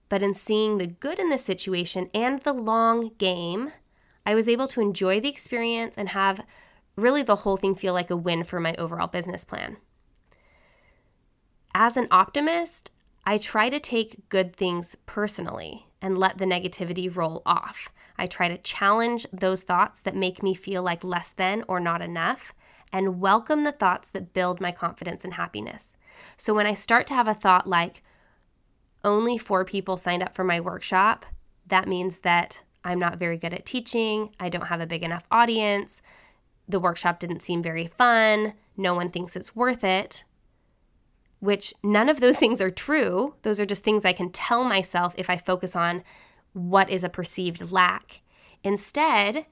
but 0.08 0.22
in 0.22 0.34
seeing 0.34 0.78
the 0.78 0.86
good 0.86 1.18
in 1.18 1.28
the 1.28 1.38
situation 1.38 2.10
and 2.14 2.40
the 2.40 2.52
long 2.52 3.12
game, 3.18 3.72
I 4.26 4.34
was 4.34 4.48
able 4.48 4.68
to 4.68 4.80
enjoy 4.80 5.20
the 5.20 5.28
experience 5.28 5.96
and 5.96 6.10
have 6.10 6.40
really 6.96 7.22
the 7.22 7.36
whole 7.36 7.56
thing 7.56 7.74
feel 7.74 7.92
like 7.92 8.10
a 8.10 8.16
win 8.16 8.44
for 8.44 8.60
my 8.60 8.74
overall 8.78 9.08
business 9.08 9.44
plan. 9.44 9.76
As 11.74 11.96
an 11.96 12.08
optimist, 12.10 12.90
I 13.26 13.38
try 13.38 13.68
to 13.68 13.80
take 13.80 14.28
good 14.28 14.54
things 14.54 14.96
personally 15.06 15.86
and 16.00 16.16
let 16.16 16.38
the 16.38 16.44
negativity 16.44 17.14
roll 17.14 17.42
off. 17.44 17.88
I 18.16 18.26
try 18.26 18.48
to 18.48 18.58
challenge 18.58 19.26
those 19.32 19.64
thoughts 19.64 20.00
that 20.02 20.14
make 20.14 20.42
me 20.42 20.54
feel 20.54 20.82
like 20.82 21.02
less 21.02 21.32
than 21.32 21.64
or 21.66 21.80
not 21.80 22.00
enough 22.00 22.54
and 22.92 23.20
welcome 23.20 23.64
the 23.64 23.72
thoughts 23.72 24.10
that 24.10 24.32
build 24.34 24.60
my 24.60 24.70
confidence 24.70 25.24
and 25.24 25.34
happiness. 25.34 25.96
So 26.36 26.54
when 26.54 26.66
I 26.66 26.74
start 26.74 27.08
to 27.08 27.14
have 27.14 27.26
a 27.26 27.34
thought 27.34 27.66
like, 27.66 28.04
only 29.04 29.38
four 29.38 29.64
people 29.64 29.96
signed 29.96 30.22
up 30.22 30.34
for 30.34 30.44
my 30.44 30.60
workshop, 30.60 31.24
that 31.66 31.88
means 31.88 32.20
that 32.20 32.62
I'm 32.84 32.98
not 32.98 33.18
very 33.18 33.38
good 33.38 33.54
at 33.54 33.66
teaching, 33.66 34.34
I 34.40 34.48
don't 34.48 34.66
have 34.66 34.80
a 34.80 34.86
big 34.86 35.02
enough 35.02 35.26
audience, 35.30 36.02
the 36.68 36.80
workshop 36.80 37.18
didn't 37.18 37.40
seem 37.40 37.62
very 37.62 37.86
fun, 37.86 38.54
no 38.76 38.94
one 38.94 39.10
thinks 39.10 39.36
it's 39.36 39.54
worth 39.54 39.84
it 39.84 40.24
which 41.44 41.74
none 41.82 42.08
of 42.08 42.20
those 42.20 42.38
things 42.38 42.62
are 42.62 42.70
true. 42.70 43.34
Those 43.42 43.60
are 43.60 43.66
just 43.66 43.84
things 43.84 44.06
I 44.06 44.14
can 44.14 44.30
tell 44.30 44.64
myself 44.64 45.14
if 45.18 45.28
I 45.28 45.36
focus 45.36 45.76
on 45.76 46.02
what 46.54 46.88
is 46.88 47.04
a 47.04 47.10
perceived 47.10 47.70
lack. 47.70 48.22
Instead, 48.62 49.44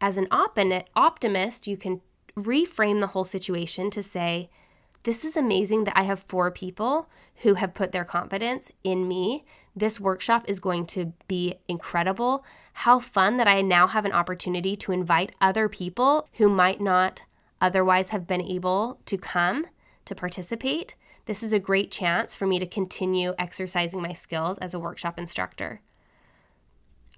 as 0.00 0.16
an 0.16 0.26
optimist, 0.30 1.66
you 1.66 1.76
can 1.76 2.00
reframe 2.34 3.00
the 3.00 3.08
whole 3.08 3.26
situation 3.26 3.90
to 3.90 4.02
say, 4.02 4.48
This 5.04 5.24
is 5.24 5.36
amazing 5.36 5.84
that 5.84 5.96
I 5.96 6.02
have 6.02 6.20
four 6.20 6.50
people 6.50 7.08
who 7.36 7.54
have 7.54 7.74
put 7.74 7.92
their 7.92 8.04
confidence 8.04 8.72
in 8.82 9.06
me. 9.06 9.44
This 9.76 10.00
workshop 10.00 10.44
is 10.48 10.60
going 10.60 10.86
to 10.86 11.12
be 11.28 11.54
incredible. 11.68 12.44
How 12.72 12.98
fun 12.98 13.36
that 13.36 13.48
I 13.48 13.60
now 13.60 13.86
have 13.86 14.04
an 14.04 14.12
opportunity 14.12 14.76
to 14.76 14.92
invite 14.92 15.34
other 15.40 15.68
people 15.68 16.28
who 16.34 16.48
might 16.48 16.80
not 16.80 17.22
otherwise 17.60 18.08
have 18.08 18.26
been 18.26 18.42
able 18.42 18.98
to 19.06 19.16
come 19.16 19.66
to 20.06 20.14
participate 20.14 20.96
this 21.26 21.42
is 21.42 21.52
a 21.52 21.58
great 21.58 21.90
chance 21.90 22.34
for 22.34 22.46
me 22.46 22.58
to 22.58 22.66
continue 22.66 23.34
exercising 23.38 24.02
my 24.02 24.12
skills 24.12 24.58
as 24.58 24.74
a 24.74 24.78
workshop 24.78 25.18
instructor. 25.18 25.80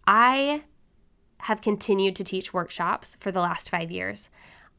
I 0.07 0.62
have 1.38 1.61
continued 1.61 2.14
to 2.16 2.25
teach 2.25 2.55
workshops 2.55 3.16
for 3.18 3.33
the 3.33 3.40
last 3.40 3.68
five 3.68 3.90
years. 3.90 4.31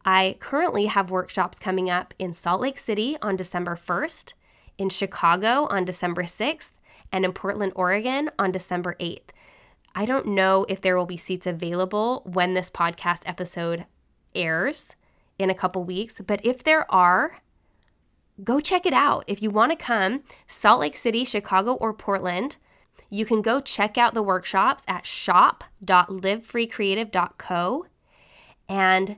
I 0.07 0.37
currently 0.39 0.85
have 0.85 1.11
workshops 1.11 1.59
coming 1.59 1.89
up 1.89 2.13
in 2.17 2.33
Salt 2.33 2.61
Lake 2.61 2.79
City 2.79 3.17
on 3.21 3.35
December 3.35 3.75
1st, 3.75 4.35
in 4.77 4.87
Chicago 4.87 5.67
on 5.69 5.83
December 5.83 6.23
6th, 6.23 6.71
and 7.11 7.25
in 7.25 7.33
Portland, 7.33 7.73
Oregon 7.75 8.29
on 8.39 8.51
December 8.51 8.95
8th. 9.01 9.31
I 9.93 10.05
don't 10.05 10.27
know 10.27 10.65
if 10.69 10.79
there 10.79 10.95
will 10.95 11.07
be 11.07 11.17
seats 11.17 11.45
available 11.45 12.23
when 12.25 12.53
this 12.53 12.69
podcast 12.69 13.23
episode 13.25 13.83
airs 14.33 14.95
in 15.37 15.49
a 15.49 15.55
couple 15.55 15.83
weeks, 15.83 16.21
but 16.25 16.39
if 16.45 16.63
there 16.63 16.89
are, 16.89 17.39
go 18.41 18.61
check 18.61 18.85
it 18.85 18.93
out. 18.93 19.25
If 19.27 19.41
you 19.41 19.49
want 19.49 19.73
to 19.73 19.77
come, 19.77 20.23
Salt 20.47 20.79
Lake 20.79 20.95
City, 20.95 21.25
Chicago, 21.25 21.73
or 21.73 21.93
Portland, 21.93 22.55
you 23.09 23.25
can 23.25 23.41
go 23.41 23.59
check 23.59 23.97
out 23.97 24.13
the 24.13 24.23
workshops 24.23 24.85
at 24.87 25.05
shop.livefreecreative.co. 25.05 27.85
And 28.69 29.17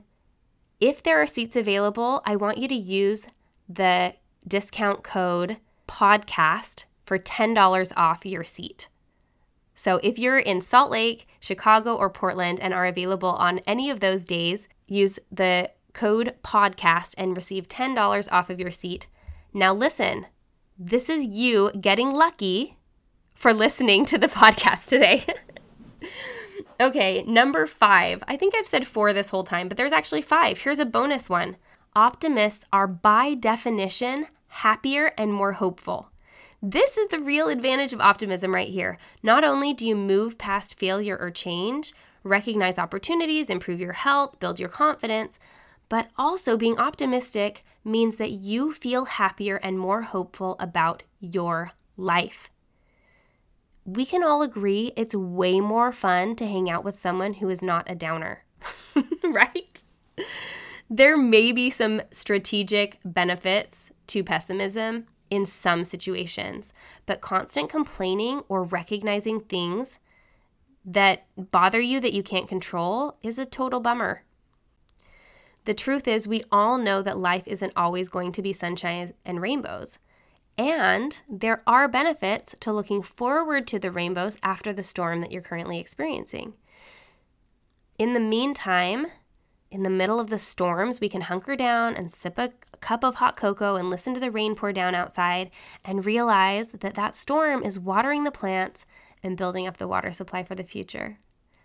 if 0.80 1.02
there 1.02 1.20
are 1.20 1.26
seats 1.26 1.56
available, 1.56 2.22
I 2.24 2.36
want 2.36 2.58
you 2.58 2.66
to 2.68 2.74
use 2.74 3.26
the 3.68 4.14
discount 4.48 5.04
code 5.04 5.58
podcast 5.86 6.84
for 7.04 7.18
$10 7.18 7.92
off 7.96 8.24
your 8.24 8.44
seat. 8.44 8.88
So 9.74 10.00
if 10.02 10.18
you're 10.18 10.38
in 10.38 10.60
Salt 10.60 10.90
Lake, 10.90 11.26
Chicago, 11.40 11.96
or 11.96 12.10
Portland 12.10 12.60
and 12.60 12.74
are 12.74 12.86
available 12.86 13.30
on 13.30 13.60
any 13.60 13.90
of 13.90 14.00
those 14.00 14.24
days, 14.24 14.68
use 14.86 15.18
the 15.30 15.70
code 15.92 16.34
podcast 16.44 17.14
and 17.18 17.36
receive 17.36 17.68
$10 17.68 18.28
off 18.32 18.50
of 18.50 18.60
your 18.60 18.70
seat. 18.70 19.06
Now, 19.52 19.72
listen, 19.72 20.26
this 20.78 21.08
is 21.08 21.26
you 21.26 21.70
getting 21.80 22.12
lucky 22.12 22.78
for 23.34 23.52
listening 23.52 24.04
to 24.06 24.18
the 24.18 24.28
podcast 24.40 24.88
today. 24.88 25.24
okay, 26.80 27.22
number 27.26 27.66
five. 27.66 28.22
I 28.26 28.36
think 28.36 28.54
I've 28.54 28.66
said 28.66 28.86
four 28.86 29.12
this 29.12 29.30
whole 29.30 29.44
time, 29.44 29.68
but 29.68 29.76
there's 29.76 29.92
actually 29.92 30.22
five. 30.22 30.58
Here's 30.58 30.78
a 30.78 30.86
bonus 30.86 31.28
one. 31.28 31.56
Optimists 31.94 32.64
are 32.72 32.86
by 32.86 33.34
definition 33.34 34.26
happier 34.48 35.12
and 35.18 35.32
more 35.32 35.52
hopeful. 35.52 36.08
This 36.62 36.98
is 36.98 37.08
the 37.08 37.20
real 37.20 37.48
advantage 37.48 37.92
of 37.92 38.00
optimism 38.00 38.54
right 38.54 38.68
here. 38.68 38.98
Not 39.22 39.44
only 39.44 39.72
do 39.72 39.86
you 39.86 39.96
move 39.96 40.38
past 40.38 40.78
failure 40.78 41.16
or 41.18 41.30
change, 41.30 41.94
recognize 42.22 42.78
opportunities, 42.78 43.48
improve 43.48 43.80
your 43.80 43.94
health, 43.94 44.38
build 44.40 44.60
your 44.60 44.68
confidence, 44.68 45.38
but 45.88 46.08
also, 46.16 46.56
being 46.56 46.78
optimistic 46.78 47.64
means 47.84 48.16
that 48.18 48.30
you 48.30 48.72
feel 48.72 49.06
happier 49.06 49.56
and 49.56 49.78
more 49.78 50.02
hopeful 50.02 50.54
about 50.60 51.02
your 51.18 51.72
life. 51.96 52.48
We 53.96 54.06
can 54.06 54.22
all 54.22 54.42
agree 54.42 54.92
it's 54.96 55.14
way 55.14 55.58
more 55.60 55.90
fun 55.90 56.36
to 56.36 56.46
hang 56.46 56.70
out 56.70 56.84
with 56.84 56.98
someone 56.98 57.34
who 57.34 57.48
is 57.48 57.60
not 57.60 57.90
a 57.90 57.94
downer, 57.94 58.44
right? 59.24 59.82
There 60.88 61.16
may 61.16 61.50
be 61.50 61.70
some 61.70 62.02
strategic 62.12 62.98
benefits 63.04 63.90
to 64.08 64.22
pessimism 64.22 65.06
in 65.28 65.44
some 65.44 65.82
situations, 65.82 66.72
but 67.06 67.20
constant 67.20 67.68
complaining 67.68 68.42
or 68.48 68.62
recognizing 68.64 69.40
things 69.40 69.98
that 70.84 71.26
bother 71.36 71.80
you 71.80 71.98
that 72.00 72.12
you 72.12 72.22
can't 72.22 72.48
control 72.48 73.16
is 73.22 73.38
a 73.38 73.46
total 73.46 73.80
bummer. 73.80 74.22
The 75.64 75.74
truth 75.74 76.08
is, 76.08 76.28
we 76.28 76.42
all 76.50 76.78
know 76.78 77.02
that 77.02 77.18
life 77.18 77.46
isn't 77.46 77.72
always 77.76 78.08
going 78.08 78.32
to 78.32 78.42
be 78.42 78.52
sunshine 78.52 79.12
and 79.24 79.40
rainbows. 79.40 79.98
And 80.60 81.22
there 81.26 81.62
are 81.66 81.88
benefits 81.88 82.54
to 82.60 82.70
looking 82.70 83.00
forward 83.00 83.66
to 83.68 83.78
the 83.78 83.90
rainbows 83.90 84.36
after 84.42 84.74
the 84.74 84.82
storm 84.82 85.20
that 85.20 85.32
you're 85.32 85.40
currently 85.40 85.80
experiencing. 85.80 86.52
In 87.98 88.12
the 88.12 88.20
meantime, 88.20 89.06
in 89.70 89.84
the 89.84 89.88
middle 89.88 90.20
of 90.20 90.28
the 90.28 90.36
storms, 90.36 91.00
we 91.00 91.08
can 91.08 91.22
hunker 91.22 91.56
down 91.56 91.96
and 91.96 92.12
sip 92.12 92.36
a 92.36 92.52
cup 92.82 93.04
of 93.04 93.14
hot 93.14 93.38
cocoa 93.38 93.76
and 93.76 93.88
listen 93.88 94.12
to 94.12 94.20
the 94.20 94.30
rain 94.30 94.54
pour 94.54 94.70
down 94.70 94.94
outside 94.94 95.50
and 95.82 96.04
realize 96.04 96.68
that 96.68 96.92
that 96.94 97.16
storm 97.16 97.62
is 97.62 97.78
watering 97.78 98.24
the 98.24 98.30
plants 98.30 98.84
and 99.22 99.38
building 99.38 99.66
up 99.66 99.78
the 99.78 99.88
water 99.88 100.12
supply 100.12 100.42
for 100.42 100.54
the 100.54 100.62
future. 100.62 101.18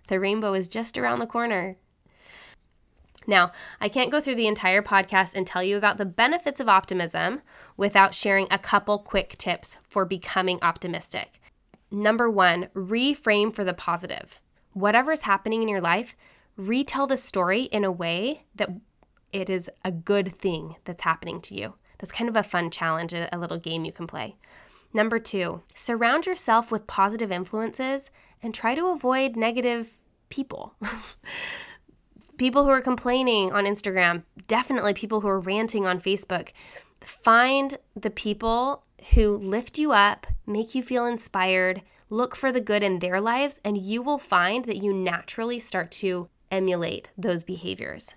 The 0.08 0.22
rainbow 0.22 0.54
is 0.54 0.70
just 0.70 0.98
around 0.98 1.20
the 1.20 1.28
corner. 1.28 1.76
Now, 3.28 3.52
I 3.82 3.90
can't 3.90 4.12
go 4.12 4.22
through 4.22 4.36
the 4.36 4.48
entire 4.48 4.82
podcast 4.82 5.36
and 5.36 5.46
tell 5.46 5.64
you 5.64 5.78
about 5.78 5.98
the 5.98 6.06
benefits 6.06 6.60
of 6.60 6.70
optimism 6.70 7.42
without 7.78 8.14
sharing 8.14 8.48
a 8.52 8.60
couple 8.60 9.00
quick 9.00 9.38
tips 9.38 9.78
for 9.84 10.06
becoming 10.06 10.60
optimistic. 10.62 11.40
Number 11.92 12.30
one, 12.30 12.70
reframe 12.74 13.54
for 13.54 13.64
the 13.64 13.74
positive. 13.74 14.42
Whatever 14.74 15.12
is 15.12 15.22
happening 15.22 15.62
in 15.62 15.70
your 15.70 15.82
life, 15.82 16.16
retell 16.58 17.08
the 17.08 17.18
story 17.18 17.64
in 17.64 17.84
a 17.84 17.92
way 17.92 18.44
that 18.56 18.70
it 19.32 19.50
is 19.50 19.70
a 19.84 19.92
good 19.92 20.34
thing 20.34 20.76
that's 20.86 21.04
happening 21.04 21.42
to 21.42 21.56
you. 21.56 21.74
That's 21.98 22.12
kind 22.12 22.30
of 22.30 22.38
a 22.38 22.44
fun 22.44 22.72
challenge, 22.72 23.14
a 23.14 23.30
little 23.38 23.58
game 23.58 23.86
you 23.86 23.92
can 23.92 24.08
play. 24.08 24.36
Number 24.94 25.20
two, 25.20 25.62
surround 25.74 26.26
yourself 26.26 26.72
with 26.72 26.88
positive 26.88 27.32
influences 27.32 28.12
and 28.42 28.54
try 28.54 28.76
to 28.76 28.88
avoid 28.88 29.36
negative 29.36 29.98
people. 30.30 30.76
people 32.38 32.64
who 32.64 32.70
are 32.70 32.82
complaining 32.82 33.52
on 33.52 33.66
Instagram, 33.66 34.24
definitely 34.48 34.94
people 34.94 35.22
who 35.22 35.28
are 35.28 35.40
ranting 35.40 35.86
on 35.86 36.00
Facebook. 36.00 36.50
Find 37.02 37.78
the 37.96 38.10
people 38.10 38.84
who 39.14 39.38
lift 39.38 39.78
you 39.78 39.92
up, 39.92 40.28
make 40.46 40.76
you 40.76 40.82
feel 40.82 41.06
inspired, 41.06 41.82
look 42.10 42.36
for 42.36 42.52
the 42.52 42.62
good 42.62 42.84
in 42.84 43.00
their 43.00 43.22
lives, 43.22 43.60
and 43.64 43.78
you 43.78 44.02
will 44.02 44.18
find 44.18 44.66
that 44.66 44.82
you 44.82 44.94
naturally 44.94 45.60
start 45.60 45.92
to 45.92 46.30
emulate 46.52 47.12
those 47.18 47.44
behaviors. 47.44 48.16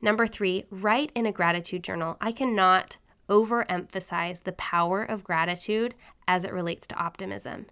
Number 0.00 0.26
three, 0.26 0.64
write 0.70 1.12
in 1.14 1.26
a 1.26 1.32
gratitude 1.32 1.82
journal. 1.82 2.16
I 2.20 2.32
cannot 2.32 2.98
overemphasize 3.28 4.42
the 4.42 4.52
power 4.52 5.02
of 5.02 5.24
gratitude 5.24 5.94
as 6.26 6.44
it 6.44 6.52
relates 6.52 6.86
to 6.86 6.96
optimism. 6.96 7.66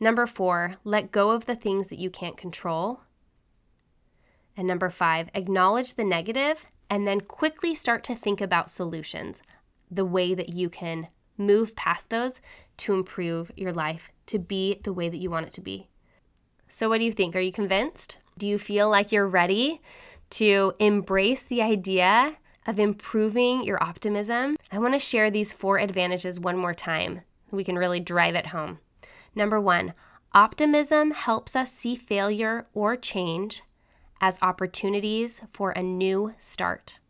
Number 0.00 0.26
four, 0.26 0.74
let 0.84 1.12
go 1.12 1.30
of 1.30 1.46
the 1.46 1.56
things 1.56 1.88
that 1.88 1.98
you 1.98 2.10
can't 2.10 2.36
control. 2.36 3.00
And 4.56 4.66
number 4.66 4.90
five, 4.90 5.28
acknowledge 5.34 5.94
the 5.94 6.04
negative 6.04 6.66
and 6.90 7.06
then 7.06 7.20
quickly 7.20 7.74
start 7.74 8.04
to 8.04 8.14
think 8.14 8.40
about 8.40 8.70
solutions, 8.70 9.42
the 9.90 10.04
way 10.04 10.34
that 10.34 10.50
you 10.50 10.68
can 10.68 11.08
move 11.38 11.74
past 11.74 12.10
those 12.10 12.40
to 12.76 12.92
improve 12.92 13.50
your 13.56 13.72
life 13.72 14.10
to 14.26 14.38
be 14.38 14.80
the 14.84 14.92
way 14.92 15.08
that 15.08 15.16
you 15.18 15.30
want 15.30 15.46
it 15.46 15.52
to 15.52 15.60
be. 15.60 15.88
So, 16.68 16.88
what 16.88 16.98
do 16.98 17.04
you 17.04 17.12
think? 17.12 17.34
Are 17.36 17.40
you 17.40 17.52
convinced? 17.52 18.18
Do 18.38 18.48
you 18.48 18.58
feel 18.58 18.88
like 18.88 19.12
you're 19.12 19.26
ready 19.26 19.80
to 20.30 20.72
embrace 20.78 21.42
the 21.42 21.62
idea 21.62 22.36
of 22.66 22.78
improving 22.78 23.64
your 23.64 23.82
optimism? 23.82 24.56
I 24.70 24.78
want 24.78 24.94
to 24.94 24.98
share 24.98 25.30
these 25.30 25.52
four 25.52 25.78
advantages 25.78 26.40
one 26.40 26.56
more 26.56 26.74
time. 26.74 27.22
We 27.50 27.64
can 27.64 27.76
really 27.76 28.00
drive 28.00 28.34
it 28.34 28.46
home. 28.46 28.78
Number 29.34 29.60
one, 29.60 29.92
optimism 30.32 31.10
helps 31.10 31.54
us 31.54 31.72
see 31.72 31.94
failure 31.94 32.66
or 32.72 32.96
change 32.96 33.62
as 34.22 34.38
opportunities 34.40 35.42
for 35.50 35.72
a 35.72 35.82
new 35.82 36.32
start. 36.38 37.00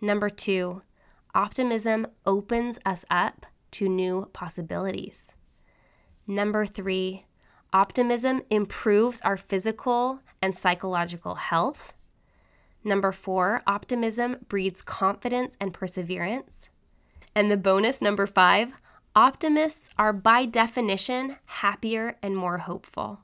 Number 0.00 0.28
two, 0.28 0.82
optimism 1.34 2.06
opens 2.26 2.78
us 2.84 3.04
up 3.08 3.46
to 3.70 3.88
new 3.88 4.28
possibilities. 4.32 5.32
Number 6.26 6.66
three, 6.66 7.24
optimism 7.72 8.42
improves 8.50 9.20
our 9.22 9.36
physical 9.36 10.20
and 10.42 10.54
psychological 10.54 11.36
health. 11.36 11.94
Number 12.82 13.12
four, 13.12 13.62
optimism 13.66 14.36
breeds 14.48 14.82
confidence 14.82 15.56
and 15.60 15.72
perseverance. 15.72 16.68
And 17.34 17.50
the 17.50 17.56
bonus 17.56 18.02
number 18.02 18.26
five, 18.26 18.72
optimists 19.14 19.90
are 19.98 20.12
by 20.12 20.46
definition 20.46 21.36
happier 21.44 22.16
and 22.22 22.36
more 22.36 22.58
hopeful. 22.58 23.20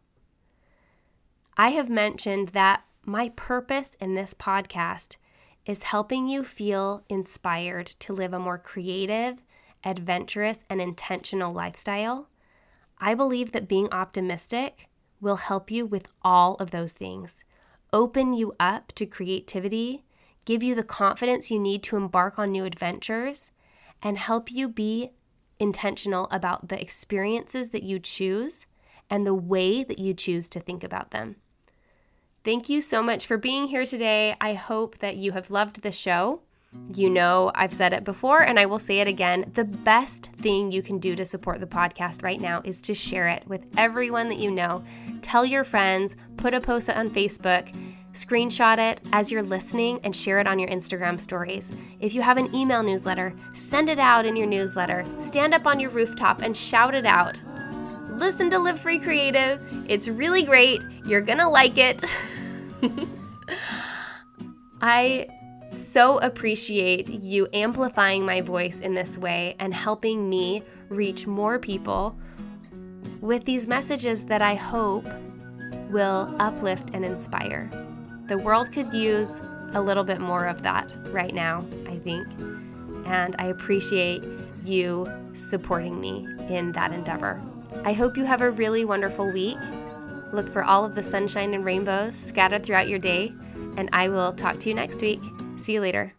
I 1.56 1.70
have 1.70 1.90
mentioned 1.90 2.48
that 2.50 2.82
my 3.04 3.28
purpose 3.30 3.94
in 4.00 4.14
this 4.14 4.34
podcast 4.34 5.16
is 5.66 5.82
helping 5.82 6.28
you 6.28 6.44
feel 6.44 7.02
inspired 7.08 7.86
to 7.86 8.12
live 8.12 8.32
a 8.32 8.38
more 8.38 8.58
creative, 8.58 9.42
adventurous, 9.84 10.64
and 10.70 10.80
intentional 10.80 11.52
lifestyle 11.52 12.28
I 13.04 13.16
believe 13.16 13.50
that 13.50 13.66
being 13.66 13.92
optimistic 13.92 14.88
will 15.20 15.34
help 15.34 15.72
you 15.72 15.84
with 15.84 16.06
all 16.22 16.54
of 16.54 16.70
those 16.70 16.92
things, 16.92 17.42
open 17.92 18.32
you 18.32 18.54
up 18.60 18.92
to 18.92 19.06
creativity, 19.06 20.04
give 20.44 20.62
you 20.62 20.76
the 20.76 20.84
confidence 20.84 21.50
you 21.50 21.58
need 21.58 21.82
to 21.82 21.96
embark 21.96 22.38
on 22.38 22.52
new 22.52 22.64
adventures, 22.64 23.50
and 24.02 24.16
help 24.16 24.52
you 24.52 24.68
be 24.68 25.10
intentional 25.58 26.28
about 26.30 26.68
the 26.68 26.80
experiences 26.80 27.70
that 27.70 27.82
you 27.82 27.98
choose 27.98 28.66
and 29.10 29.26
the 29.26 29.34
way 29.34 29.82
that 29.82 29.98
you 29.98 30.14
choose 30.14 30.48
to 30.50 30.60
think 30.60 30.84
about 30.84 31.10
them. 31.10 31.34
Thank 32.44 32.68
you 32.68 32.80
so 32.80 33.04
much 33.04 33.26
for 33.26 33.36
being 33.36 33.68
here 33.68 33.86
today. 33.86 34.34
I 34.40 34.54
hope 34.54 34.98
that 34.98 35.16
you 35.16 35.30
have 35.30 35.50
loved 35.50 35.80
the 35.80 35.92
show. 35.92 36.40
You 36.92 37.08
know, 37.08 37.52
I've 37.54 37.72
said 37.72 37.92
it 37.92 38.02
before 38.02 38.40
and 38.40 38.58
I 38.58 38.66
will 38.66 38.80
say 38.80 38.98
it 38.98 39.06
again. 39.06 39.48
The 39.54 39.64
best 39.64 40.30
thing 40.40 40.72
you 40.72 40.82
can 40.82 40.98
do 40.98 41.14
to 41.14 41.24
support 41.24 41.60
the 41.60 41.66
podcast 41.66 42.24
right 42.24 42.40
now 42.40 42.60
is 42.64 42.82
to 42.82 42.94
share 42.94 43.28
it 43.28 43.46
with 43.46 43.70
everyone 43.76 44.28
that 44.28 44.38
you 44.38 44.50
know. 44.50 44.82
Tell 45.20 45.44
your 45.44 45.62
friends, 45.62 46.16
put 46.36 46.52
a 46.52 46.60
post 46.60 46.90
on 46.90 47.10
Facebook, 47.10 47.72
screenshot 48.12 48.78
it 48.78 49.00
as 49.12 49.30
you're 49.30 49.42
listening, 49.44 50.00
and 50.02 50.16
share 50.16 50.40
it 50.40 50.48
on 50.48 50.58
your 50.58 50.70
Instagram 50.70 51.20
stories. 51.20 51.70
If 52.00 52.12
you 52.12 52.22
have 52.22 52.38
an 52.38 52.52
email 52.52 52.82
newsletter, 52.82 53.32
send 53.52 53.88
it 53.88 54.00
out 54.00 54.26
in 54.26 54.34
your 54.34 54.48
newsletter. 54.48 55.06
Stand 55.16 55.54
up 55.54 55.66
on 55.68 55.78
your 55.78 55.90
rooftop 55.90 56.42
and 56.42 56.56
shout 56.56 56.94
it 56.94 57.06
out. 57.06 57.40
Listen 58.12 58.50
to 58.50 58.58
Live 58.58 58.78
Free 58.78 58.98
Creative. 58.98 59.60
It's 59.88 60.06
really 60.06 60.44
great. 60.44 60.84
You're 61.04 61.22
gonna 61.22 61.48
like 61.48 61.78
it. 61.78 62.02
I 64.82 65.26
so 65.70 66.18
appreciate 66.18 67.08
you 67.08 67.48
amplifying 67.54 68.24
my 68.24 68.40
voice 68.40 68.80
in 68.80 68.94
this 68.94 69.16
way 69.16 69.56
and 69.58 69.72
helping 69.72 70.28
me 70.28 70.62
reach 70.88 71.26
more 71.26 71.58
people 71.58 72.16
with 73.20 73.44
these 73.44 73.66
messages 73.66 74.24
that 74.24 74.42
I 74.42 74.56
hope 74.56 75.08
will 75.90 76.34
uplift 76.38 76.90
and 76.92 77.04
inspire. 77.04 77.70
The 78.26 78.36
world 78.36 78.72
could 78.72 78.92
use 78.92 79.40
a 79.72 79.80
little 79.80 80.04
bit 80.04 80.20
more 80.20 80.44
of 80.44 80.62
that 80.62 80.92
right 81.06 81.34
now, 81.34 81.64
I 81.86 81.96
think. 81.96 82.26
And 83.06 83.34
I 83.38 83.46
appreciate 83.46 84.22
you 84.64 85.06
supporting 85.32 85.98
me 85.98 86.26
in 86.48 86.72
that 86.72 86.92
endeavor. 86.92 87.40
I 87.84 87.92
hope 87.92 88.16
you 88.16 88.24
have 88.24 88.40
a 88.40 88.50
really 88.50 88.84
wonderful 88.84 89.30
week. 89.30 89.58
Look 90.32 90.48
for 90.48 90.64
all 90.64 90.84
of 90.84 90.94
the 90.94 91.02
sunshine 91.02 91.54
and 91.54 91.64
rainbows 91.64 92.16
scattered 92.16 92.64
throughout 92.64 92.88
your 92.88 92.98
day, 92.98 93.32
and 93.76 93.88
I 93.92 94.08
will 94.08 94.32
talk 94.32 94.58
to 94.60 94.68
you 94.68 94.74
next 94.74 95.00
week. 95.00 95.22
See 95.56 95.74
you 95.74 95.80
later. 95.80 96.14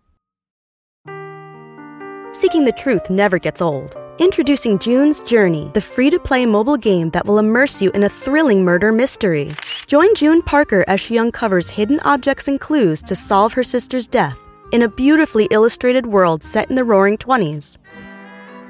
Seeking 2.34 2.66
the 2.66 2.74
truth 2.78 3.10
never 3.10 3.40
gets 3.40 3.62
old. 3.62 3.96
Introducing 4.20 4.78
June's 4.78 5.22
Journey, 5.22 5.72
the 5.74 5.82
free 5.82 6.10
to 6.10 6.20
play 6.20 6.46
mobile 6.46 6.78
game 6.78 7.10
that 7.12 7.26
will 7.26 7.40
immerse 7.40 7.82
you 7.82 7.90
in 7.92 8.04
a 8.04 8.10
thrilling 8.10 8.64
murder 8.64 8.92
mystery. 8.92 9.52
Join 9.88 10.14
June 10.14 10.42
Parker 10.42 10.86
as 10.88 11.02
she 11.02 11.18
uncovers 11.18 11.70
hidden 11.70 12.00
objects 12.02 12.48
and 12.48 12.60
clues 12.60 13.02
to 13.04 13.16
solve 13.16 13.54
her 13.54 13.64
sister's 13.64 14.06
death 14.06 14.38
in 14.72 14.82
a 14.82 14.90
beautifully 14.90 15.46
illustrated 15.52 16.06
world 16.06 16.44
set 16.44 16.70
in 16.70 16.76
the 16.76 16.84
roaring 16.84 17.18
20s. 17.18 17.78